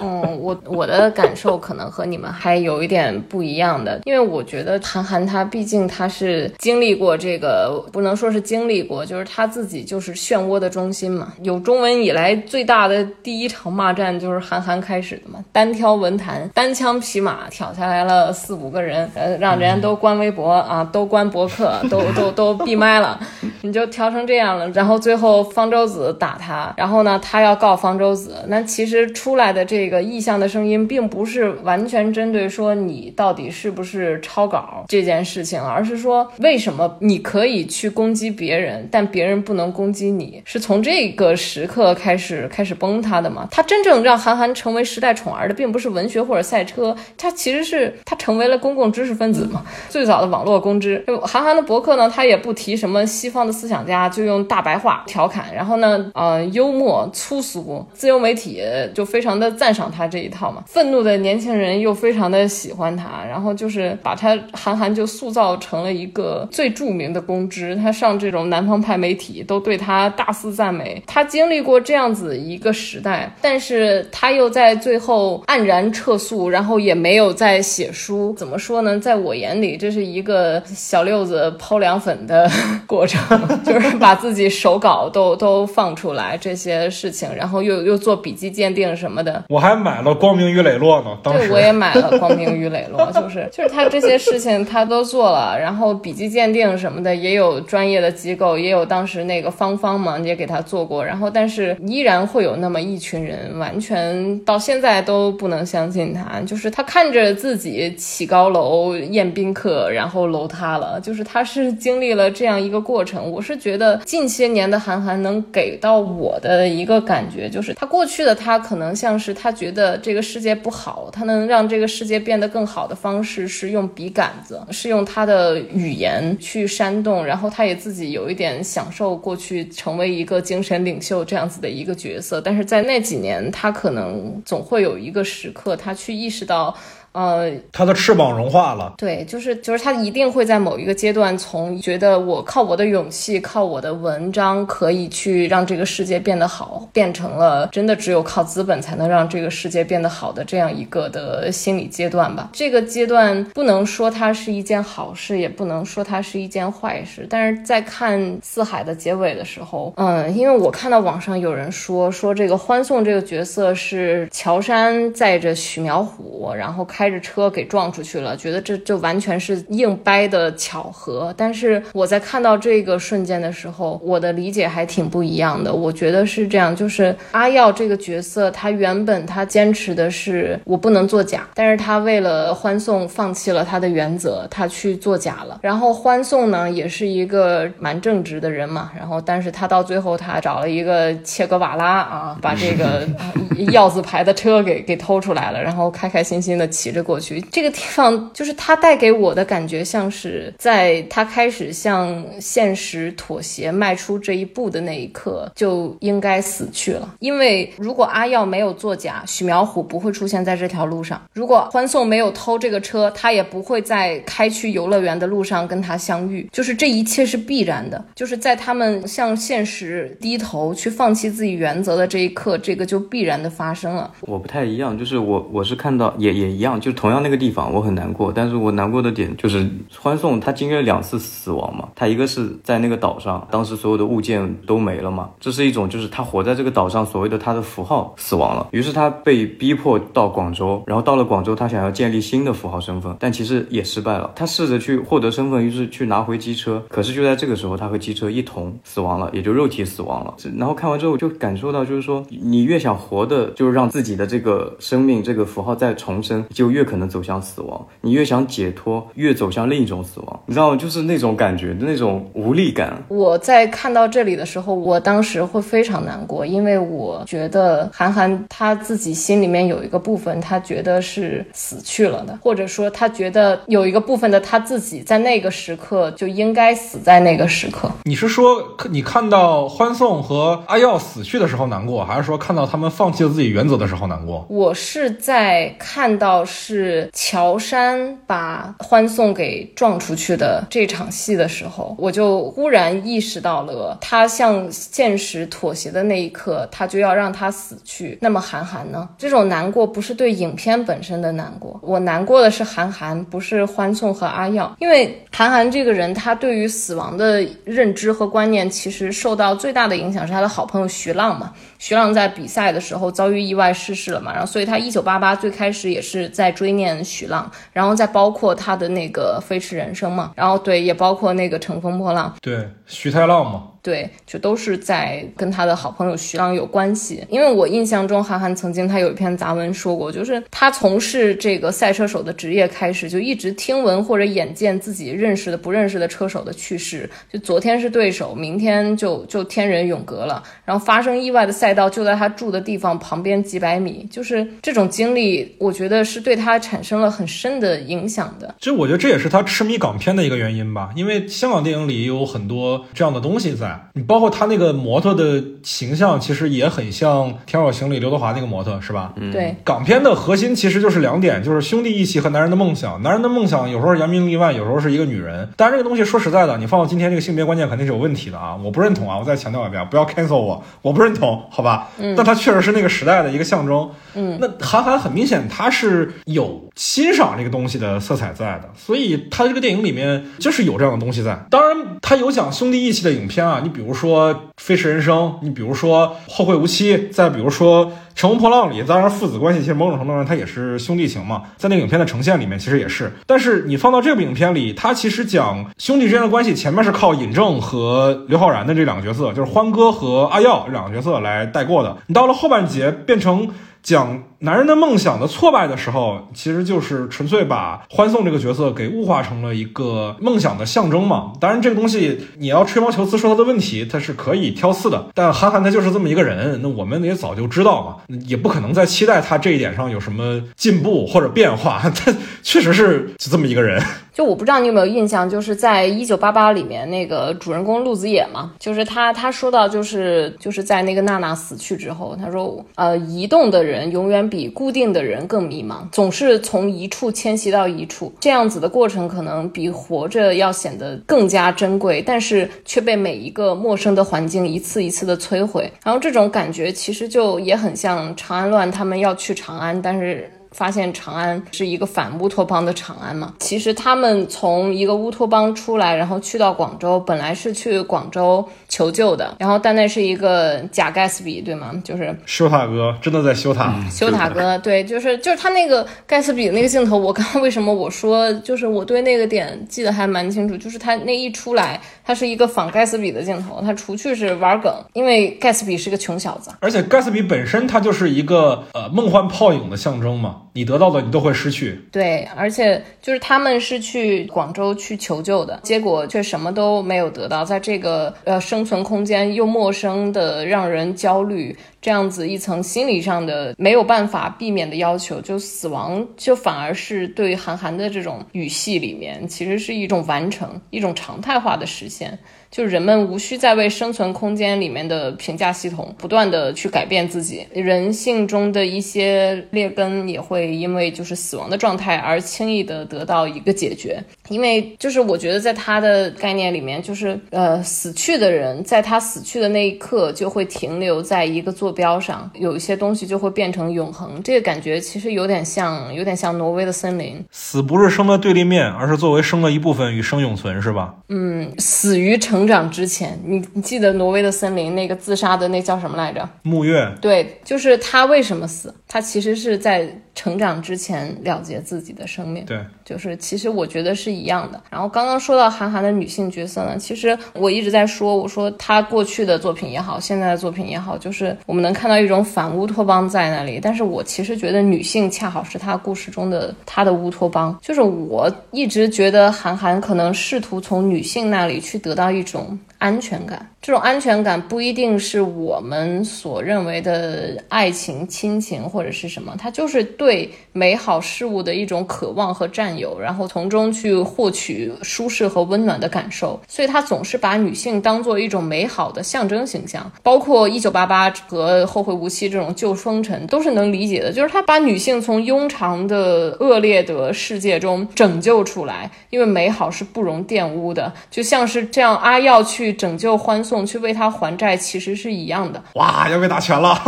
[0.00, 11.32] 嗯，我我的感受可能和你们还有一点不一样的，因为我觉得韩寒他毕竟他是经历过这个，不能说是经历过，就是他自己就是漩涡的中心嘛。
[11.42, 23.18] 有中文以来最大的第一场骂战就是韩寒开始的嘛，单挑文坛，单枪匹马挑下来了四五个人，呃，让人家都关微博啊，都关博客，都都都闭麦了，
[23.62, 24.68] 你就挑成这样了。
[24.70, 29.60] 然后最后方舟子打他，然后呢，他要告方舟子，那其实出来的。
[29.70, 43.48] 这个意向的声音，并不是完全针对说你到底是不是抄稿这件事情，而是说为什么你可以去攻击别人，但别人不能攻击你，是从这个时刻开始开始崩塌的嘛？
[43.50, 49.64] 他真正让韩寒成为时代宠儿的，并不是文学或者赛车，他其实是他成为了公共知识分子嘛？
[49.88, 58.62] 最早的网络公知，韩寒的博客呢，他也不提什么西方的思想家，就用大白话调侃，然后呢，呃，幽默粗俗，自由媒体
[58.94, 59.79] 就非常的赞赏。
[59.88, 67.76] 他这一套嘛，愤怒的年轻人又非常的喜欢他，然后就是把他韩寒就塑造成了一个最著名的公知。
[67.76, 71.00] 他上这种南方派媒体都对他大肆赞美。
[71.06, 78.34] 他经历过这样子一个时代，但是他又在最后黯然撤诉，然后也没有再写书。
[78.36, 78.98] 怎么说呢？
[78.98, 82.50] 在我眼里，这是一个小六子抛凉粉的
[82.86, 89.42] 过程， 就是把自己手稿都都放出来这些事情，然后又又做笔记鉴定什么的。
[89.48, 89.69] 我还。
[89.70, 113.30] 还买了《光明与磊落》呢，当时对我也买了《光明与磊落》，就是就是他这些事情他都做了，然后笔记鉴定什么的也有专业的机构，也有当时那个芳芳嘛也给他做过，然后但是依然会有那么一群人完全到现在都不能相信他，就是他看着自己起高楼宴宾客，然后楼塌了，就是他是经历了这样一个过程。
[113.30, 119.54] 我是觉得近些年的韩寒能给到我的一个感觉，就是他过去的他可能像是他。
[119.60, 136.74] 觉得这个世界不好，他能让这个世界变得更好的方式是用笔杆子，是用他的语言去煽动，然后他也自己有一点享受过去成为一个精神领袖这样子的一个角色，但是在那几年，他可能总会有一个时刻，他去意识到。
[137.12, 138.94] 呃，他的翅膀融化了。
[138.96, 152.50] 对，就是就是他一定会在某一个阶段，从觉得我靠我的勇气，靠我的文章可以去让这个世界变得好，变成了真的只有靠资本才能让这个世界变得好的这样一个的心理阶段吧。
[152.52, 157.26] 这个阶段不能说它是一件好事，也不能说它是一件坏事。
[157.28, 171.32] 但是在看《四海》的结尾的时候，嗯，因为我看到网上有人说说这个欢送这个角色是乔杉载着许苗虎，然后开着车给撞出去了，觉得这就完全是硬掰的巧合。
[171.36, 175.72] 但是我在看到这个瞬间的时候，我的理解还挺不一样的。
[175.72, 185.60] 我觉得是这样，就是阿耀这个角色，他原本他坚持的是我不能作假，但是他为了欢送放弃了他的原则，他去作假了。
[185.62, 188.90] 然后欢送呢，也是一个蛮正直的人嘛。
[188.98, 193.08] 然后，但是他到最后他找了一个切格瓦拉啊，把这个
[193.72, 196.89] 耀字牌的车给给偷出来了，然后开开心心的骑。
[196.90, 197.40] 着过去。
[197.50, 207.14] 这个地方就是他带给我的感觉，像是在他开始向现实妥协、迈出这一步的那一刻就应该死去了。
[207.20, 216.48] 因为如果阿耀没有作假，许苗虎不会出现在这条路上；如果欢送没有偷这个车，他也不会在开去游乐园的路上跟他相遇。
[216.52, 224.10] 就是这一切是必然的，就是在他们向现实低头去放弃自己原则的这一刻，这个就必然的发生了。
[224.22, 250.34] 我不太一样，就是我我是看到也也一样，就同样那个地方我很难过，但是我难过的点就是欢送他经历了两次死亡嘛，他一个是在那个岛上，当时所有的物件都没了嘛，这是一种就是他活在这个岛上所谓的他的符号死亡了，于是他被逼迫到广州，然后到了广州他想要建立新的符号身份，但其实也失败了，他试着去获得身份，于是去拿回机车，可是就在这个时候他和机车一同死亡了，也就肉体死亡了。
[250.56, 257.86] 然后看完之后就感受到就是说你越想活的，就是让自己的这个生命这个符号再重生，就越可能走向死亡。
[258.00, 260.40] 你越想解脱，越走向另一种死亡。
[260.46, 260.76] 你知道吗？
[260.76, 263.02] 就是那种感觉，那种无力感。
[263.08, 277.90] 我在看到这里的时候，我当时会非常难过，因为我觉得韩寒他自己心里面有一个部分，他觉得是死去了的，或者说他觉得有一个部分的他自己在那个时刻就应该死在那个时刻。
[278.04, 284.46] 你是说你看到欢送和阿耀死去的时候难过，还是说看到他们放弃了自己原则的时候难过？
[284.48, 298.18] 我是在看到是乔杉把欢送给撞出去的这场戏的时候，我就忽然意识到了，他向现实妥协的那一刻，他就要让他死去。
[298.20, 299.08] 那么韩寒呢？
[299.16, 311.52] 这种难过不是对影片本身的难过，我难过的是韩寒，不是欢送和阿耀，因为韩寒这个人，他对于死亡的认知和观念，其实受到最大的影响是他的好朋友徐浪嘛。
[311.78, 323.64] 徐浪在比赛的时候遭遇意外逝世了嘛，然后所以他一九八八最开始也是在追念徐浪，然后再包括他的那个《飞驰人生》嘛，然后对，也包括那个《乘风破浪》，对，徐太浪嘛。
[323.82, 327.24] 对，就都是在跟他的好朋友徐浪有关系。
[327.30, 337.08] 因为我印象中，韩寒曾经他有一篇杂文说过，就是他从事这个赛车手的职业开始，就一直听闻或者眼见自己认识的、不认识的车手的去世。
[337.32, 340.42] 就昨天是对手，明天就就天人永隔了。
[340.66, 348.54] 然后发生意外的赛道就在他住的地方旁边几百米，就是这种经历，我觉得是对他产生了很深的影响的。
[348.58, 353.69] 其实我觉得这也是他痴迷港片的一个原因吧，因为香港电影里有很多这样的东西在。
[353.94, 359.12] 你包括他那个模特的形象，其实也很像《天若行》里刘德华那个模特，是吧？
[359.16, 363.02] 嗯对，港片的核心其实就是两点，就是兄弟义气和男人的梦想。
[363.02, 365.48] 男人的梦想有时候扬名立万，有时候是一个女人。
[365.56, 368.56] 当然，这个东西说实在的，你放到今天这个性别观念肯定是有问题的啊！
[368.62, 369.18] 我不认同啊！
[369.18, 371.88] 我再强调一遍，不要 cancel 我，我不认同，好吧？
[371.98, 372.14] 嗯。
[372.16, 373.88] 但他确实是那个时代的一个象征。
[374.14, 374.38] 嗯。
[374.40, 381.38] 那韩寒很明显他是有欣赏这个东西的色彩在的，所以他这个电影里面就是有这样的东西在。
[381.50, 384.34] 当然，他有讲兄弟义气的影片啊，你比如说。
[384.62, 393.10] 《飞驰人生》，你比如说《后会无期》，再比如说《乘风破浪》里，当然父子关系其实某种程度上它也是兄弟情嘛，在那个影片的呈现里面其实也是。
[393.26, 401.96] 但是你放到这部影片里，它其实讲兄弟之间的关系，前面是靠尹正和刘昊然的这两个角色，就是欢哥和阿耀两个角色来带过的。
[402.06, 403.48] 你到了后半节变成。
[403.82, 411.32] 讲男人的梦想的挫败的时候，其实就是纯粹把欢送这个角色给物化成了一个梦想的象征嘛。
[411.38, 415.06] 当然，这个东西你要吹毛求疵说他的问题，他是可以挑刺的。
[415.14, 421.78] 但韩寒他就是这么一个人，那我们也早就知道嘛，也不可能再期待他这一点上有什么进步或者变化。
[421.94, 423.82] 他确实是就这么一个人。
[424.12, 450.30] 就我不知道你有没有印象，就是在一九八八里面那个主人公陆子野嘛，就是他他说到就是就是在那个娜娜死去之后，他说呃移动的人永远比固定的人更迷茫，总是从一处迁徙到一处，这样子的过程可能比活着要显得更加珍贵，但是却被每一个陌生的环境一次一次的摧毁，然后这种感觉其实就也很像长安乱他们要去长安，但是。
[450.52, 453.34] 发现长安是一个反乌托邦的长安嘛？
[453.38, 461.72] 其实他们从一个乌托邦出来，然后去到广州，本来是去广州求救的，然后但那是一个假盖茨比，对吗？
[461.84, 471.80] 就是修塔哥真的在修塔，修塔哥，对，就是就是他那个盖茨比的那个镜头，我刚刚为什么我说就是我对那个点记得还蛮清楚，就是他那一出来，
[472.10, 480.42] 他是一个仿盖茨比的镜头，它除去是玩梗，因为盖茨比是个穷小子，而且盖茨比本身它就是一个呃梦幻泡影的象征嘛。
[480.52, 481.80] 你得到的你都会失去。
[481.92, 491.56] 对，而且就是他们是去广州去求救的，结果却什么都没有得到，在这个呃生存空间又陌生的让人焦虑。
[491.82, 501.99] 这样子一层心理上的没有办法避免的要求，就死亡就反而是对韩寒的这种语系里面，其实是一种完成，一种常态化的实现。
[502.00, 502.18] бизнесе,
[502.50, 514.02] 就是人们无需再为生存空间里面的评价系统不断的去改变自己，人性中的一些劣根也会因为就是死亡的状态而轻易的得到一个解决。
[514.28, 524.20] 因为就是我觉得在他的概念里面，就是呃死去的人在他死去的那一刻就会停留在一个坐标上，有一些东西就会变成永恒。
[524.22, 527.24] 这个感觉其实有点像，有点像挪威的森林。
[527.30, 530.94] 死不是生的对立面，而是作为生的一部分与生永存，是吧？
[531.08, 536.28] 嗯，死于成长之前，你你记得挪威的森林那个自杀的那叫什么来着？
[536.42, 536.92] 木月。
[537.00, 538.74] 对，就是他为什么死？
[538.92, 542.44] 他其实是在成长之前了结自己的生命。
[542.44, 544.60] 对，就是其实我觉得是一样的。
[544.68, 553.60] 然后刚刚说到韩寒的女性角色呢，其实我一直在说，我说她过去的作品也好，现在的作品也好，就是我们能看到一种反乌托邦在那里。
[553.62, 557.56] 但是我其实觉得女性恰好是他故事中的他的乌托邦。
[557.62, 563.46] 就是我一直觉得韩寒可能试图从女性那里去得到一种安全感。
[563.62, 576.40] 这种安全感不一定是我们所认为的爱情、亲情或者是什么，它就是对美好事物的一种渴望和占有，然后从中去获取舒适和温暖的感受。
[576.48, 584.10] 所以，他总是把女性当做一种美好的象征形象，包括《一九八八》和《后会无期》这种旧风尘都是能理解的。
[584.10, 593.40] 就是他把女性从庸常的恶劣的世界中拯救出来，因为美好是不容玷污的，就像是这样，阿耀去拯救欢。
[593.42, 595.60] 送去为他还债，其实是一样的。
[595.74, 596.78] 哇，要被打拳了！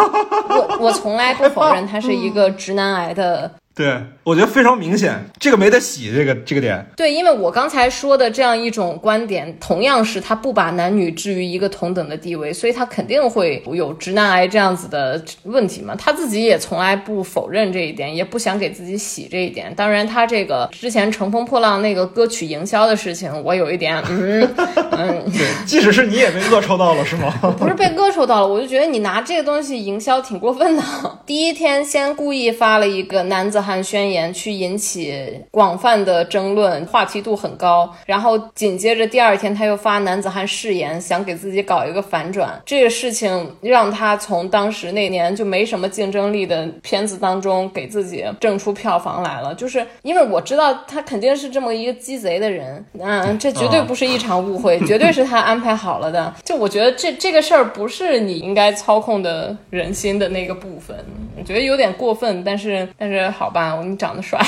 [0.51, 3.51] 我我从来不否认他是一个直男癌的。
[3.75, 6.87] 对，我觉得非常明显，这个没得洗，这个这个点。
[6.95, 15.95] 对，因为我刚才说的这样一种观点，同样是他不把男女置于一个同等的地位，所以他肯定会有直男癌这样子的问题嘛。
[15.97, 19.75] 他自己也从来不否认这一点，也不想给自己洗这一点。
[19.75, 24.47] 当然，他这个之前乘风破浪那个歌曲营销的事情，我有一点，嗯
[24.93, 27.33] 嗯，对，即使是你也被恶臭到了，是吗？
[27.59, 30.83] 不是被恶臭到了，我就觉得你拿这个东西营销挺过分的。
[31.25, 33.62] 第一天先故意发了一个男子。
[33.63, 37.91] 汉宣言去引起广泛的争论，话题度很高。
[38.05, 42.61] 然后紧接着第二天他又发男子汉誓言，想给自己搞一个反转。
[42.67, 49.55] 这个事情让他从当时那年就没什么竞争力的片子当中给自己挣出票房来了。
[49.55, 56.35] 就是因为我知道他肯定是这么一个鸡贼的人，嗯，这绝对不是一场误会，绝对是他安排好了的。
[56.45, 60.97] 就我觉得这这个事儿不是你应该操控的人心的那个部分，
[61.39, 62.43] 我觉得有点过分。
[62.43, 63.52] 但是但是好。
[63.53, 64.41] 吧，你长得帅，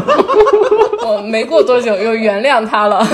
[1.06, 3.06] 我没过多久又原谅他了。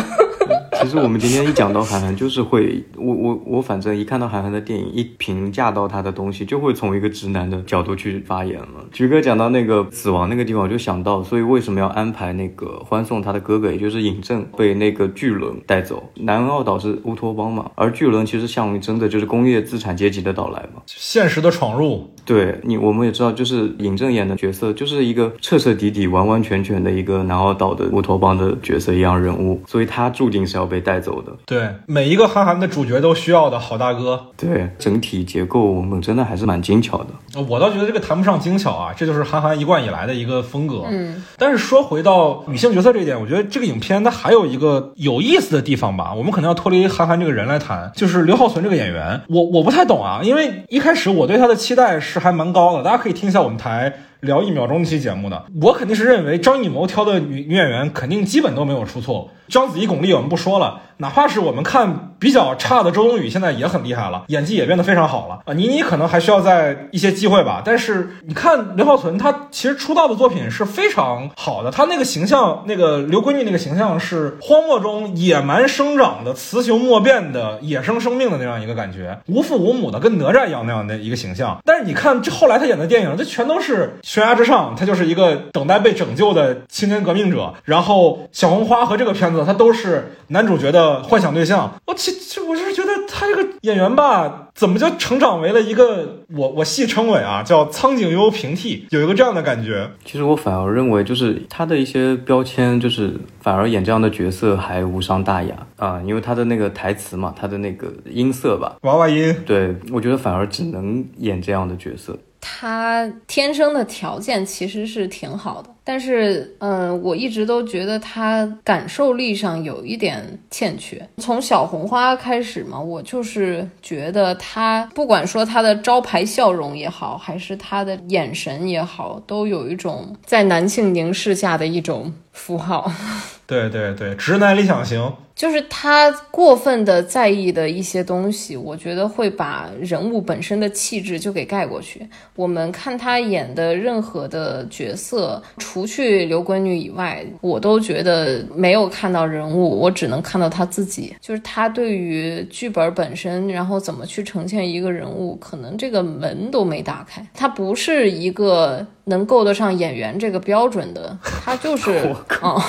[0.81, 8.87] 其实我们今天一讲到韩寒，就是会我我我反正一看到韩寒的电影，一评价到他的东西，就会从一个直男的角度去发言了。
[8.93, 16.03] 菊哥讲到那个死亡那个地方，我就想到，所以为什么要安排那个欢送他的哥哥，也就是尹正被那个巨轮带走？
[16.15, 22.09] 南澳岛是乌托邦嘛，而巨轮其实象征的就是工业资产阶级的到来嘛，现实的闯入。
[22.25, 31.33] 对你，我们也知道，就是尹正演的角色，就是一个彻彻底底、完完全全的一个南澳岛的乌托邦的角色一样人物，所以他注定是要被带走的。
[31.47, 34.27] 对，每一个韩寒的主角都需要的好大哥。
[34.37, 37.41] 对，整体结构我们真的还是蛮精巧的。
[37.49, 40.85] 我倒觉得这个谈不上精巧啊，这就是韩寒一贯以来的一个风格。
[40.91, 46.13] 嗯，但是说回到女性角色这一点，我觉得这个影片它还有一个有意思的地方吧。
[46.15, 52.83] 我们可能要脱离韩寒这个人来谈，就是刘浩存这个演员，我我不太懂啊，因为一开始我对他的期待是还蛮高的。
[52.83, 53.93] 大家可以听一下我们台。
[54.21, 59.31] 聊一秒钟那期节目的，我肯定是认为张艺谋挑的女女演员肯定基本都没有出错。
[59.47, 65.55] 章子怡、巩俐我们不说了，哪怕是我们看比较差的周冬雨，现在也很厉害了，演技也变得非常好了啊。
[65.55, 81.59] 倪妮可能还需要在一些机会吧，但是你看刘浩存，他其实出道的作品是非常好的，他那个形象，那个刘闺女那个形象是荒漠中野蛮生长的雌雄莫辨的野生生命的那样一个感觉，无父无母的跟哪吒一样那样的一个形象。
[81.65, 83.97] 但是你看这后来他演的电影，这全都是。
[84.03, 87.53] 悬崖之上，他就是一个等待被拯救的青年革命者。
[87.65, 91.73] 然后小红花和这个片子，他都是男主角的幻想对象。
[91.87, 99.91] 我其实我就是觉得他这个演员吧，怎么就成长为了一个我我戏称为啊叫苍井优平替，有一个这样的感觉。
[100.05, 112.17] 其实我反而认为，就是他的一些标签，就是反而演这样的角色还无伤大雅啊，因为他的那个台词嘛，他的那个音色吧，娃娃音，对我觉得反而只能演这样的角色。
[112.41, 121.09] 他天生的条件其实是挺好的，但是，嗯，我一直都觉得他感受力上有一点欠缺。
[121.17, 132.93] 从小红花开始嘛，我就是觉得他不管说他的招牌笑容也好，还是他的眼神也好，都有一种在男性凝视下的一种符号。
[133.49, 142.07] 对对对，直男理想型，就是他过分的在意的一些东西，我觉得会把人物本身的气质就给盖过去。
[142.37, 151.15] 我们看他演的任何的角色，除去刘闺女以外，我都觉得没有看到人物，我只能看到他自己。
[151.21, 157.27] 就是他对于剧本本身，然后怎么去呈现一个人物，可能这个门都没打开。
[157.35, 161.91] 他不是一个能够得上演员这个标准的，他就是
[162.41, 162.63] 啊。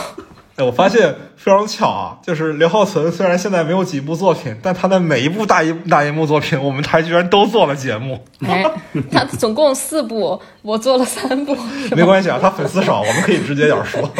[0.59, 8.19] 哎，我发现非常巧啊，就是刘浩存虽然现在没有几部作品，但他的每一部大银大银幕作品，我们台居然都做了节目。
[8.45, 8.63] 哎，
[9.09, 11.55] 他总共四部，我做了三部，
[11.95, 14.11] 没关系啊，他粉丝少，我们可以直接点说。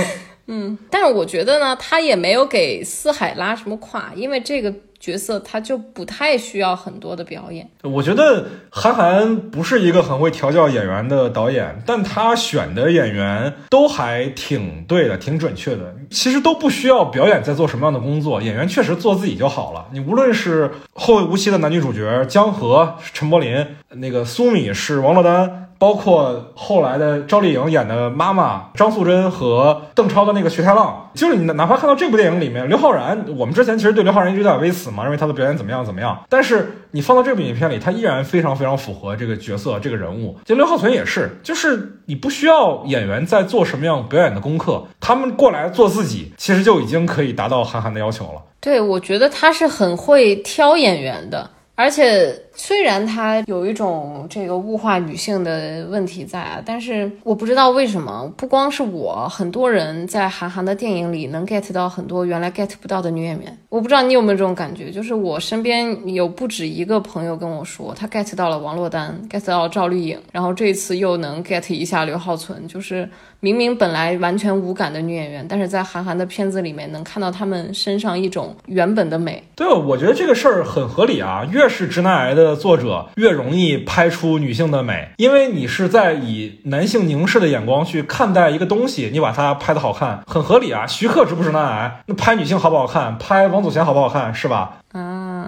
[0.47, 4.73] 嗯，但是我觉得呢，他也没有给四海拉什么胯，因为这个。
[4.99, 7.69] 角色他就不太需要很多的表演。
[7.83, 15.95] 我觉得韩寒不是一个很会调教演员的导演，但他选的演员都还挺对的，挺准确的。
[16.09, 19.87] 其实都不需要表演在做什么样的工作，演员确实做自己就好了。
[19.93, 25.68] 你无论是《后会无期》的男女主角江河、陈柏霖，那个苏米是王珞丹。
[25.79, 36.21] 包括后来的赵丽颖演的妈妈张素贞和邓超的那个徐太浪，就是你哪怕看到这部电影里面刘昊然，我们之前其实对刘昊然一直有点微词嘛，认为他的表演怎么样怎么样。
[36.29, 40.37] 但是你放到这部影片里，他依然非常非常符合这个角色这个人物。
[40.43, 48.41] 就刘浩存也是，就是你不需要演员在做什么样表演的功课，他们过来做自己，其实就已经可以达到韩寒的要求了。
[48.59, 51.49] 对，我觉得他是很会挑演员的，
[51.79, 52.37] 而且。
[52.61, 63.57] 虽然他有一种这个物化女性的问题在啊，但是我不知道为什么，不光是我，很多人在韩寒的电影里能 get 到很多原来 get 不到的女演员。
[63.69, 73.09] 我不知道你有没有这种感觉，就是我身边有不止一个朋友跟我说，他 get 到了王珞丹，get 到了赵丽颖，然后这一次又能 get 一下刘浩存，就是
[73.39, 79.41] 明明本来完全无感的女演员，但是在韩寒的片子里面能看到他们身上一种原本的美。
[79.55, 82.49] 对，我觉得这个事儿很合理啊，越是直男癌的。
[82.55, 90.85] 作者越容易拍出女性的美，因为你是在以男性凝视的眼光去看待一个东西，你把它拍的好看，很合理啊。
[90.87, 92.01] 徐克直不直男癌？
[92.07, 93.17] 那拍女性好不好看？
[93.17, 94.33] 拍王祖贤好不好看？
[94.33, 94.77] 是吧？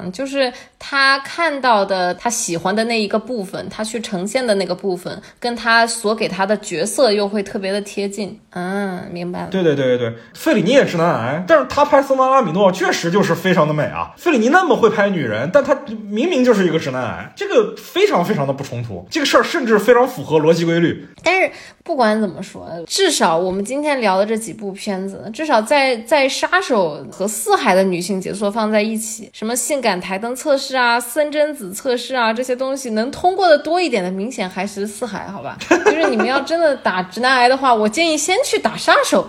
[0.03, 8.39] 嗯，就是他看到的，他喜欢的那一个部分，他去呈现的那个部分，跟他所给他的角色又会特别的贴近。
[8.51, 9.47] 嗯，明白了。
[9.51, 14.13] 对对对对对，费里尼也直男癌，但是他拍森巴拉米诺确实就是非常的美啊。
[14.17, 15.75] 费里尼那么会拍女人，但他
[16.07, 19.05] 明明就是一个直男癌，这个非常非常的不冲突。
[19.09, 21.07] 这个事儿甚至非常符合逻辑规律。
[21.23, 21.51] 但是
[21.83, 29.29] 不管怎么说，至少我们今天聊的这几部片子，至少在在杀手和四海的女性角色放在一起。
[29.33, 35.57] 什么性感台灯测试啊、森贞子测试啊，这些东西能通过的多一点的，明显还是四海，好吧？
[35.85, 39.27] 就是你们要真的打直男癌的话，我建议先去打杀手。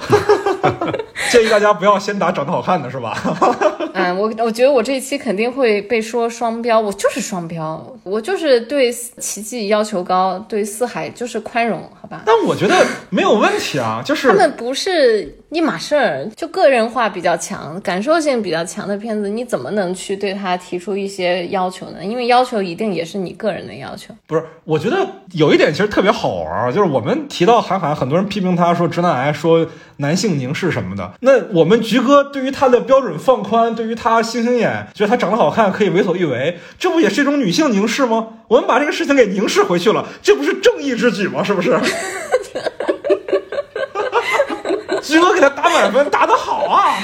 [1.30, 3.16] 建议大家不要先打长得好看的，是吧？
[3.94, 12.22] 嗯，我我觉得我这一期肯定会被说双标，我就是双标，我就是对奇迹要求高，对四海就是宽容，好吧？
[12.26, 12.74] 但我觉得
[13.11, 15.38] 没有问题啊，就是他们不是。
[15.53, 22.03] 一码事儿，就个人化比较强、感受性比较强的片子，你怎么能去对他提出一些要求呢？
[22.03, 24.14] 因为要求一定也是你个人的要求。
[24.26, 29.66] 不是，我觉得有一点其实特别好玩，就是我们提到韩寒，很多人批评他说直男癌，说
[29.98, 31.12] 男性凝视什么的。
[31.20, 38.28] 那我们菊哥对于他的标准放宽，对于他星星眼，觉得他长得好看可以为所欲为，这不也是一种女性凝视吗？
[38.48, 41.44] 我们把这个事情给凝视回去了，这不是正义之举吗？
[41.44, 41.78] 是不是？
[45.12, 46.94] 菊哥给他打满分，打得好啊！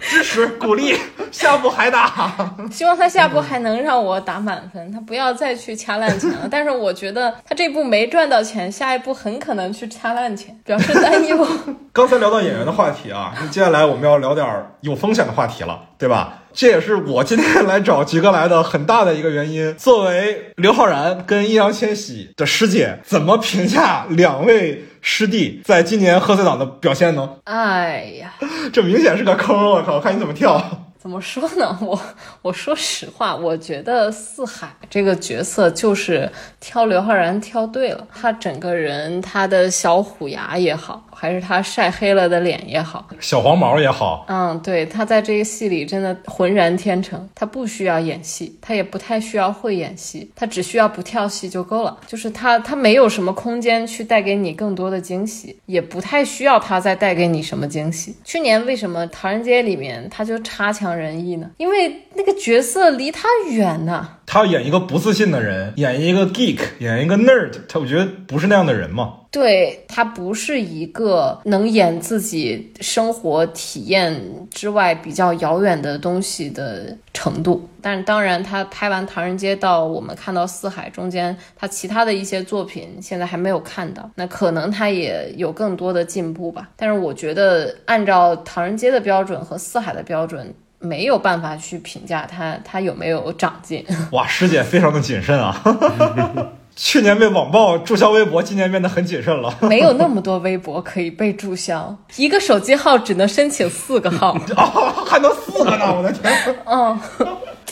[0.00, 0.96] 支持鼓励，
[1.32, 2.32] 下部还打。
[2.70, 6.48] 希望他下部还能让我打满分，他不要再去掐烂钱了。
[6.50, 11.46] 但是我觉得他这部没赚到钱，下一步很可能去掐烂钱，表示担忧。
[11.92, 14.46] 刚才聊到演员的话题啊，接下来我们要聊点
[14.80, 16.41] 有风险的话题了，对吧？
[16.54, 19.74] 这也是我今天来找吉哥来的很大的一个原因。
[19.76, 24.84] 作为刘昊然跟易烊千玺的师姐，怎么评价两位？
[25.04, 27.28] 师弟在今年贺岁档的表现呢？
[27.42, 28.34] 哎呀，
[28.72, 29.56] 这明显是个坑！
[29.72, 30.91] 我靠，看你怎么跳。
[31.02, 31.76] 怎么说呢？
[31.82, 32.00] 我
[32.42, 36.30] 我说实话，我觉得四海这个角色就是
[36.60, 38.06] 挑刘昊然挑对了。
[38.14, 47.28] 他整个人，他的小虎牙也好，还是他晒黑了的脸也好，小黄毛也好，嗯，对，他在这个戏里真的浑然天成。
[47.34, 51.98] 他不需要演戏，他也不太需要会演戏，他只需要不跳戏就够了。
[52.06, 58.14] 就是他，他没有什么空间去带给你更多的惊喜，也不太需要他再带给你什么惊喜。
[58.22, 60.91] 去年为什么《唐人街》里面他就差强？
[60.94, 61.50] 人意呢？
[61.58, 64.08] 因为那个角色离他远呢。
[64.26, 69.18] 他要演一个不自信的人，演一个 geek，演一个 nerd，他我觉得不是那样的人嘛。
[69.30, 77.68] 对他不是一个能演自己生活体验之外比较遥远的东西的程度。
[77.80, 86.70] 但是当然，他拍完《唐人街》到我们看到《四海》中间，他其他的一些作品现在还没有看到，那可能他也有更多的进步吧。
[86.76, 90.54] 但是我觉得，按照《唐人街》的标准和《四海》的标准。
[90.82, 93.84] 没有办法去评价他，他有没有长进？
[94.12, 95.56] 哇，师姐非常的谨慎啊！
[96.74, 99.54] 去年被网暴注销微博，今年变得很谨慎了。
[99.60, 105.94] 没有那么多微博可以被注销，一个手机号只能申请四个号哦，还能四个呢！
[105.94, 106.32] 我的天！
[106.64, 106.98] 嗯，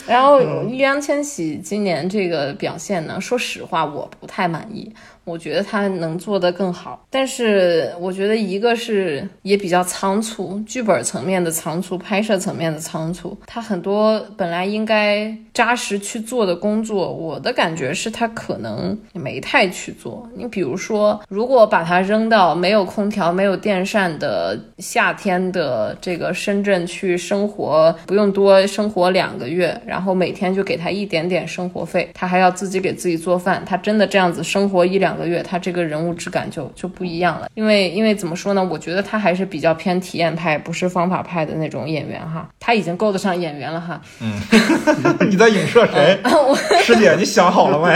[0.05, 4.93] 然后易烊千玺今年这个表现呢，说实话，我不太满意。
[5.23, 13.37] 我觉得他能做得更好，但是我觉得一个是也比较仓促，剧本层面的仓促，拍摄层面的仓促。
[13.45, 20.27] 他很多本来应该扎实去做的工作，我的感觉是他可能没太去做。
[20.35, 35.10] 你比如说，如果把他扔到没有空调、没有电扇的夏天的这个深圳去生活，不用多生活两个月，然后每天就给他一点点生活费，他还要自己给自己做饭，他真的这样子生活一两。
[35.11, 37.49] 两个月，他这个人物质感就就不一样了。
[37.53, 38.63] 因为因为怎么说呢？
[38.63, 42.47] 我觉得他还是比较偏体验派，不是方法派的那种演员哈。
[42.59, 43.99] 他已经够得上演员了哈。
[44.21, 44.39] 嗯，
[45.29, 46.17] 你在影射谁？
[46.81, 47.93] 师姐，你想好了没？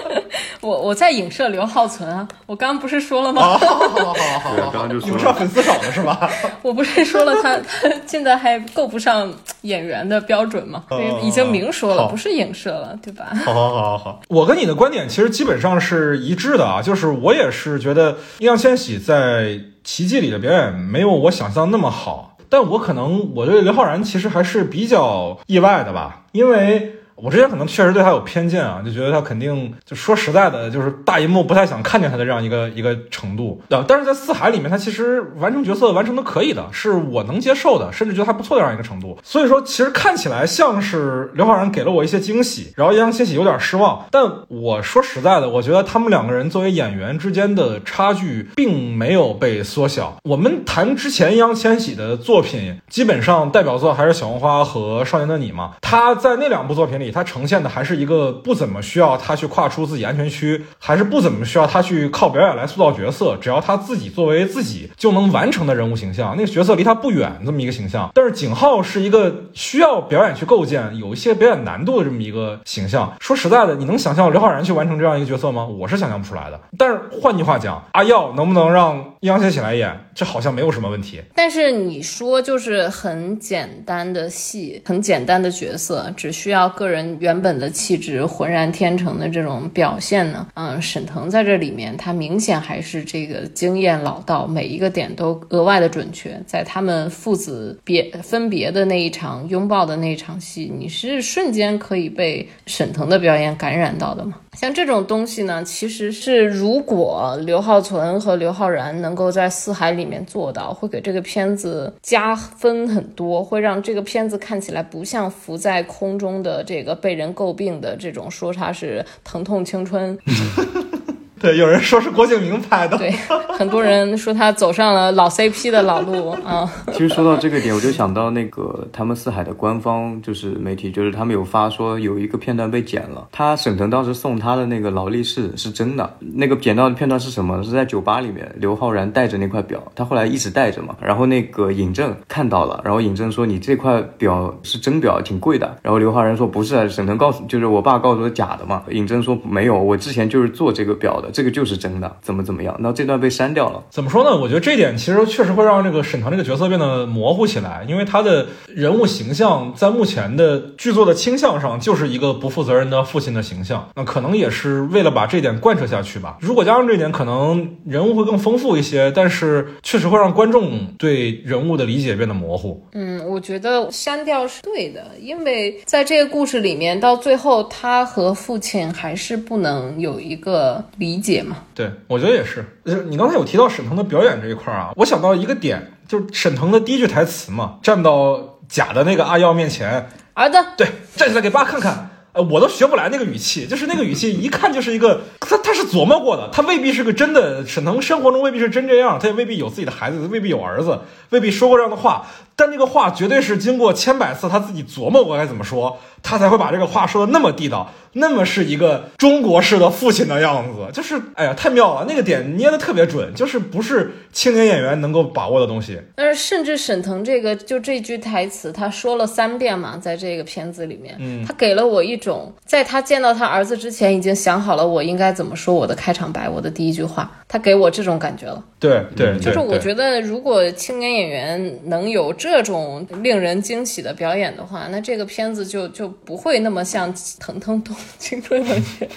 [0.60, 2.26] 我我在影射刘浩存啊。
[2.46, 3.42] 我刚刚不是说了吗？
[3.42, 6.30] 好好好好好，刚刚就影射粉丝少的是吧？
[6.62, 9.32] 我不是说了他他现在还够不上
[9.62, 10.84] 演员的标准吗？
[11.22, 13.32] 已经明说了，不是影射了，对吧？
[13.44, 15.86] 好好好好，我跟你的观点其实基本上是。
[15.96, 19.44] 是一致的啊，就是我也是觉得易烊千玺在
[19.82, 26.95] 《奇迹》里的表演没有我想象那么好，但我可能我对刘昊然其实还是比较意外的吧，因为。
[27.16, 33.82] 我之前可能确实对他有偏见啊，就觉得他肯定就说实在的，就是大银幕不太想看见他的这样一个一个程度啊。
[33.88, 39.18] 但是在四海里面，他其实完成角色完成的可以的，是我能接受的，甚至觉得还不错的这样一个程度。
[39.24, 44.04] 所以说，其实看起来像是刘昊然给了我一些惊喜，然后易烊千玺有点失望。
[44.10, 50.18] 但我说实在的，我觉得他们两个人作为演员之间的差距并没有被缩小。
[50.24, 55.72] 我们谈之前易烊千玺的作品，基本上代表作还是《小红花》和《少年的你》嘛。
[55.80, 57.05] 他在那两部作品里。
[57.10, 66.34] 他呈现的还是一个不怎么需要他去跨出自己安全区，还是不怎么需要他去靠表演来塑造角色，只要他自己作为自己就能完成的人物形象。
[66.36, 73.12] 那个角色离他不远这么一个形象，但是景浩是一个需要表演去构建，有一些表演难度的这么一个形象。
[73.20, 75.64] 说实在的，你能想象刘昊然去完成这样一个角色吗？
[75.64, 76.60] 我是想象不出来的。
[76.78, 81.22] 但是换句话讲，阿耀能不能让易烊千玺来演，这好像没有什么问题。
[81.36, 86.96] 但是你说就是很简单的戏，很简单的角色，只需要个人。
[86.96, 96.40] 人原本的气质浑然天成的这种表现呢，嗯，沈腾在这里面，他明显还是这个经验老道，每一个点都额外的准确。
[96.46, 104.38] 在他们父子别分别的那一场拥抱的那一场戏，你是瞬间可以被沈腾的表演感染到的吗？
[104.54, 120.18] 像这种东西呢，其实是如果刘浩存和刘昊然能能够在《四海》里面做到，会给这个片子加分很多，会让这个片子看起来不像浮在空中的这个被人诟病的这种说它是疼痛青春。
[121.40, 122.96] 对，有人说是郭敬明拍的。
[122.96, 123.10] 对，
[123.58, 126.66] 很多人说他走上了老 CP 的老路啊。
[126.92, 133.28] 其实说到这个点，我就想到那个他们四海的官方就是媒体，就是他们有发说有一个片段被剪了。
[133.30, 137.62] 他沈腾当时送他的那个劳力士是真的，那个剪到的片段是什么？
[137.62, 140.96] 是在酒吧里面，刘昊然戴着那块表，他后来一直戴着嘛。
[141.02, 145.76] 然后那个尹正看到了，然后尹正说你这块表是真表，挺贵的。
[145.82, 148.82] 然后刘昊然说不是，沈腾告诉就是我爸告诉我假的嘛。
[148.90, 151.25] 尹正说没有，我之前就是做这个表的。
[151.26, 153.82] 的，这个就是真的，怎么怎么样，然后这段被删掉了。
[153.90, 154.36] 怎么说呢？
[154.36, 163.88] 我觉得这点其实确实会让这个沈腾这个角色变得模糊起来，因为他的人物形象在目前的剧作的倾向上就是一个不负责任的父亲的形象。
[163.94, 166.36] 那可能也是为了把这点贯彻下去吧。
[166.40, 172.82] 如果加上这点，可能人物会更丰富一些，但是确实会让观众对人物的理解变得模糊。
[172.92, 181.56] 嗯，我觉得删掉是对的，因为在这个故事里面，到最后他和父亲还是不能有一个理解嘛。
[181.74, 182.64] 对，我觉得也是。
[182.84, 192.10] 就是你刚才有提到沈腾的表演这一块儿啊，我想到一个点，就是沈腾的第一句台词嘛，站到假的那个阿耀面前，儿子，对，站起来给爸看看。
[192.32, 197.66] 呃，我都学不来那个语气，就是那个语气，一看就是一个他他是琢磨过的，他未必是个真的。
[197.66, 201.00] 沈腾生活中未必是真这样，他也未必有自己的孩子，未必有儿子，
[201.30, 202.26] 未必说过这样的话。
[202.56, 210.88] 但这个话绝对是经过千百次他自己琢磨过该怎么说，他才会把这个话说的那么地道，那么是一个中国式的父亲的样子。
[210.92, 216.00] 就是哎呀，太妙了，那个点捏的特别准，就是不是青年演员能够把握的东西。
[216.14, 228.62] 但是甚至沈腾这个就这句台词，他说了三遍嘛，在这个片子里面，嗯他给了我一种，在他见到他儿子之前，已经想好了我应该怎么说我的开场白，我的第一句话，他给我这种感觉了。
[228.78, 239.08] 对对对，就是我觉得，如果青年演员能有这种令人惊喜的表演的话，那这个片子就就不会那么像《腾腾动青春文学》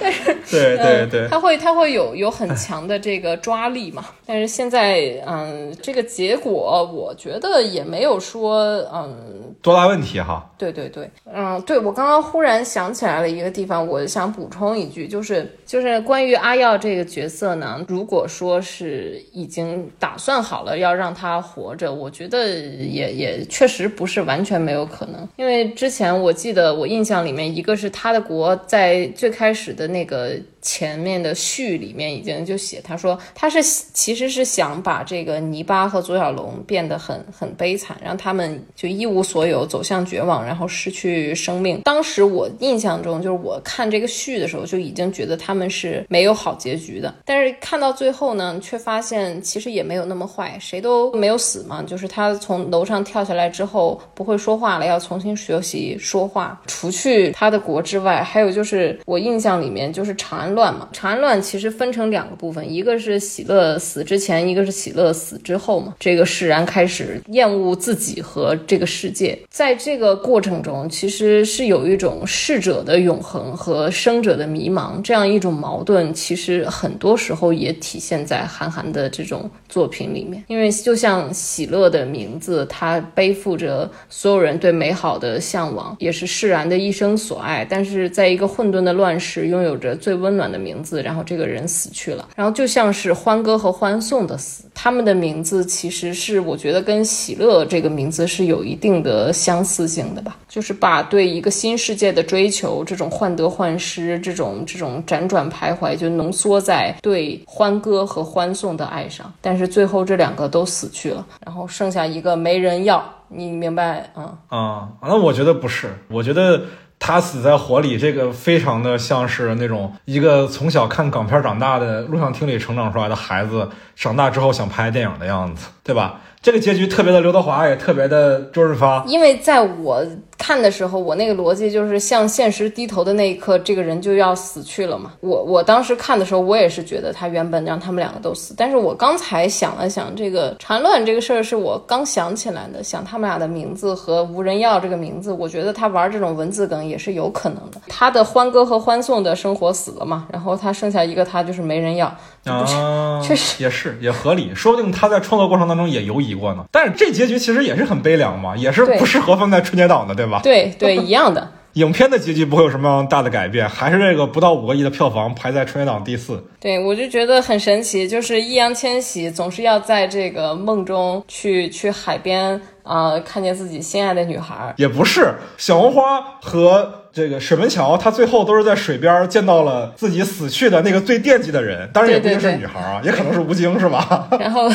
[0.00, 4.06] 但 是对对对嗯，会他会有有很强的这个抓力嘛。
[4.26, 8.58] 但是现在，嗯，这个结果我觉得也没有说，
[8.92, 10.50] 嗯，多大问题哈？
[10.58, 30.38] 对对对，嗯，对我刚刚忽然想起来了一个地方，我想补充一句，就是就是关于阿要这个角色呢，如果说是已经打算好了要让他活着，我觉得也也确实不是完全没有可能，因为之前我记得我印象里面，一个是他的国在最开始的那个。
[30.64, 33.62] 前面的序里面已经就写，他说他是
[33.92, 41.82] 其实是想把这个泥巴和左小龙变得很很悲惨，让他们就一无所有，走向绝望，然后失去生命。
[41.82, 51.82] 当时我印象中，就是我看这个序的时候就已经觉得他们是没有好结局的，但是看到最后呢，却发现其实也没有那么坏，谁都没有死嘛。
[51.82, 56.58] 就是他从楼上跳下来之后不会说话了，要重新学习说话。
[56.66, 60.53] 除去他的国之外，还有就是我印象里面就是长安。
[60.54, 65.94] 乱嘛，长安乱其实分成两个部分，一个是喜乐死之前，一个是喜乐死之后嘛。
[65.98, 80.44] 这个释然开始厌恶自己和这个世界，在这个过程中，其实是有一种逝者的永恒和生者的迷茫这样一种矛盾，其实很多时候也体现在韩寒的这种作品里面。
[80.46, 90.43] 因为就像喜乐的名字，它背负着所有人对美好的向往，也是释然的一生所爱，但是在一个混沌的乱世，拥有着最温暖。
[90.50, 114.10] 的名字，然后这个人死去了，然后就像是欢歌和欢送的死，他们的名字其实是我觉得跟喜乐这个名字是有一定的相似性的吧，就是把对一个新世界的追求，这种患得患失，这种这种辗转徘徊，就浓缩在对欢歌和欢送的爱上，但是最后这两个都死去了，然后剩下一个没人要，你明白？
[114.16, 116.62] 嗯啊，那我觉得不是，我觉得。
[116.98, 126.20] 他死在火里，这个非常的像是那种一个从小看港片长大的录像厅里成长出来的孩子，长大之后想拍电影的样子，对吧？
[126.44, 129.02] 这个结局特别的刘德华，也特别的周润发。
[129.08, 130.04] 因为在我
[130.36, 135.14] 看的时候，我那个逻辑就是向现实低头的那一刻，这个人就要死去了嘛。
[135.20, 138.52] 我我当时看的时候，我也是觉得他原本让他们两个都死。
[138.58, 147.80] 但是我刚才想了想，这个缠乱这个事儿是我刚想起来的，想他们俩的名字和无人要这个名字，我觉得他玩这种文字梗也是有可能的。
[147.88, 152.14] 他的欢歌和欢送的生活死了嘛，然后他剩下一个他就是没人要，
[152.44, 156.64] 啊，确实也是也合理，说不定他在创作过程当中也犹疑过呢。
[156.70, 160.40] 但是这结局其实也是很悲凉嘛，也是不适合放在春节档的，对吧？
[160.42, 161.50] 对对，一样的。
[161.74, 166.40] 影片的结局不会有什么大的改变，还是这个不到五个亿的票房排在春节档第四。
[166.60, 174.72] 对，我就觉得很神奇，就是易烊千玺总是要在这个梦中去去海边啊、呃，看见自己心爱的女孩。
[174.76, 184.28] 也不是，小红花和这个沈文桥，他最后都是在水边见到了自己死去的那个最惦记的人，当然也不一定是女孩啊，也可能是吴京，是吧？
[184.38, 184.70] 然后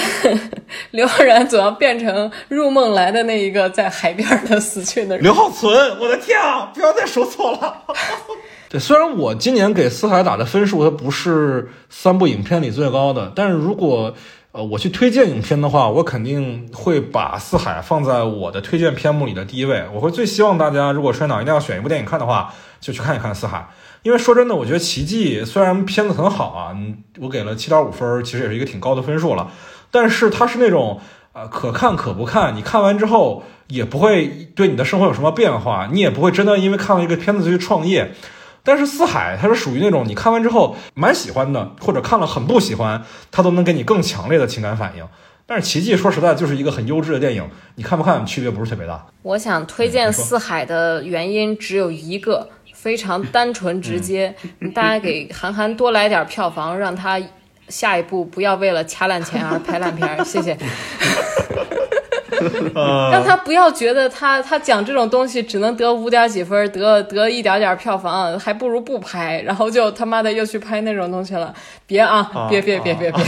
[0.91, 5.23] 刘昊然总要变成入梦来的那一个在海边的死去的人。
[5.23, 6.71] 刘浩存，我的天啊！
[6.73, 7.83] 不要再说错了。
[8.69, 14.13] 对，虽然我今年给《四海》打的分数它不是三部影片里最高的，但是如果
[14.51, 19.83] 呃我去推荐影片的话，我肯定会把《四海》放在我的推荐片目里的第一位。
[19.93, 23.57] 我会最希望大家，如果春节档一定要选一部电影看的话，就去看一看《四海》。
[24.01, 26.75] 因为说真的，我觉得《奇迹》虽然片子很好啊，
[27.19, 29.51] 我给了七点五分，其实也是一个挺高的分数了。
[29.91, 30.99] 但是它是那种
[31.33, 38.15] 呃可看可不看，你看完之后也不会对你的生活有什么变化，你也不会真的因为看了一个片子就去创业。
[38.63, 45.07] 但是《四海》它是属于那种你看完之后蛮喜欢的，或者看了很不喜欢，它都能给你更强烈的情感反应。
[45.45, 49.03] 但是《奇迹》说实在就是一个很优质的电影，你看不看区别不是特别大。
[49.23, 54.35] 我想推荐《四海》的原因只有一个，非常单纯直接，
[54.75, 57.19] 大家给韩寒多来点票房，让他
[57.67, 60.55] 下一步不要为了掐烂钱而拍烂片，谢谢。
[63.11, 71.53] 让他不要觉得他他讲这种东西只能得五点几分，得得一点点票房，还不如不拍，然后就他妈的又去拍那种东西了。
[71.85, 73.23] 别啊，别别别别别！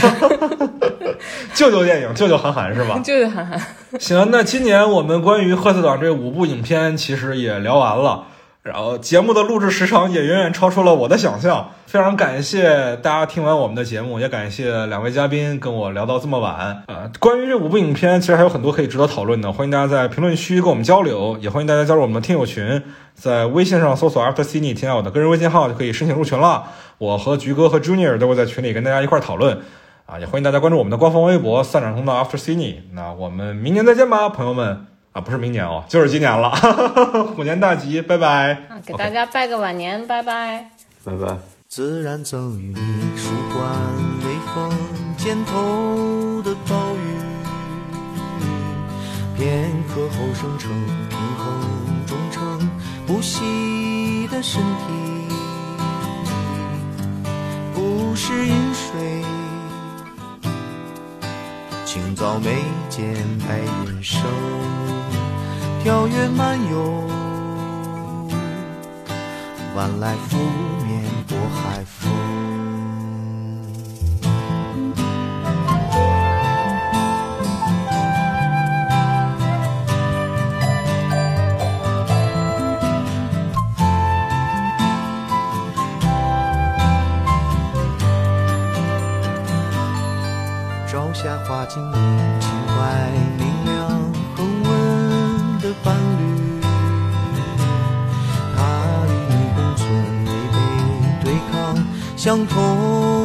[1.54, 3.00] 救救 电影，救救韩寒是吧？
[3.04, 3.60] 救救韩寒。
[3.98, 8.24] 行，那今年我们关于贺岁档这五部影片其实也聊完了。
[8.62, 17.10] 然后节目的录制时长也远远超出了我的想象，非常感谢大家听完我们的节目，也感谢两位嘉宾跟我聊到这么晚啊。
[17.18, 22.80] 关于这五部影片，其实还有很多可以值得讨论的，欢迎大家在评论区跟我们交流，也欢迎大家加入我们的听友群，
[23.14, 26.66] 在微信上搜索 After Cine，添加我的个人微信号就可以申请入群了。
[26.98, 29.58] 我和菊哥和 Junior 都会在群里跟大家一块讨论
[30.06, 32.76] 啊，也欢迎大家关注我们的官方微博“散场通道 After Cine”。
[32.92, 34.91] 那我们明年再见吧，朋友们。
[35.12, 36.50] 啊，不是明年哦，就是今年了，
[37.36, 38.52] 虎年大吉，拜拜！
[38.70, 40.70] 啊，给大家拜个晚年，拜拜，
[41.04, 41.36] 拜拜。
[41.68, 43.62] 自然赠予你舒缓
[44.24, 44.70] 微风
[45.18, 47.16] 肩头的暴雨，
[49.36, 50.70] 片刻后生成
[51.08, 51.46] 平衡
[52.06, 52.70] 忠诚
[53.06, 54.92] 不息的身体，
[57.74, 59.22] 不是饮水，
[61.84, 63.14] 清早眉间
[63.46, 64.22] 白云生。
[65.82, 67.08] 跳跃漫游，
[69.74, 70.38] 晚来拂
[70.86, 72.12] 面拨海风。
[90.86, 92.31] 朝霞花径映
[102.22, 103.21] 相同。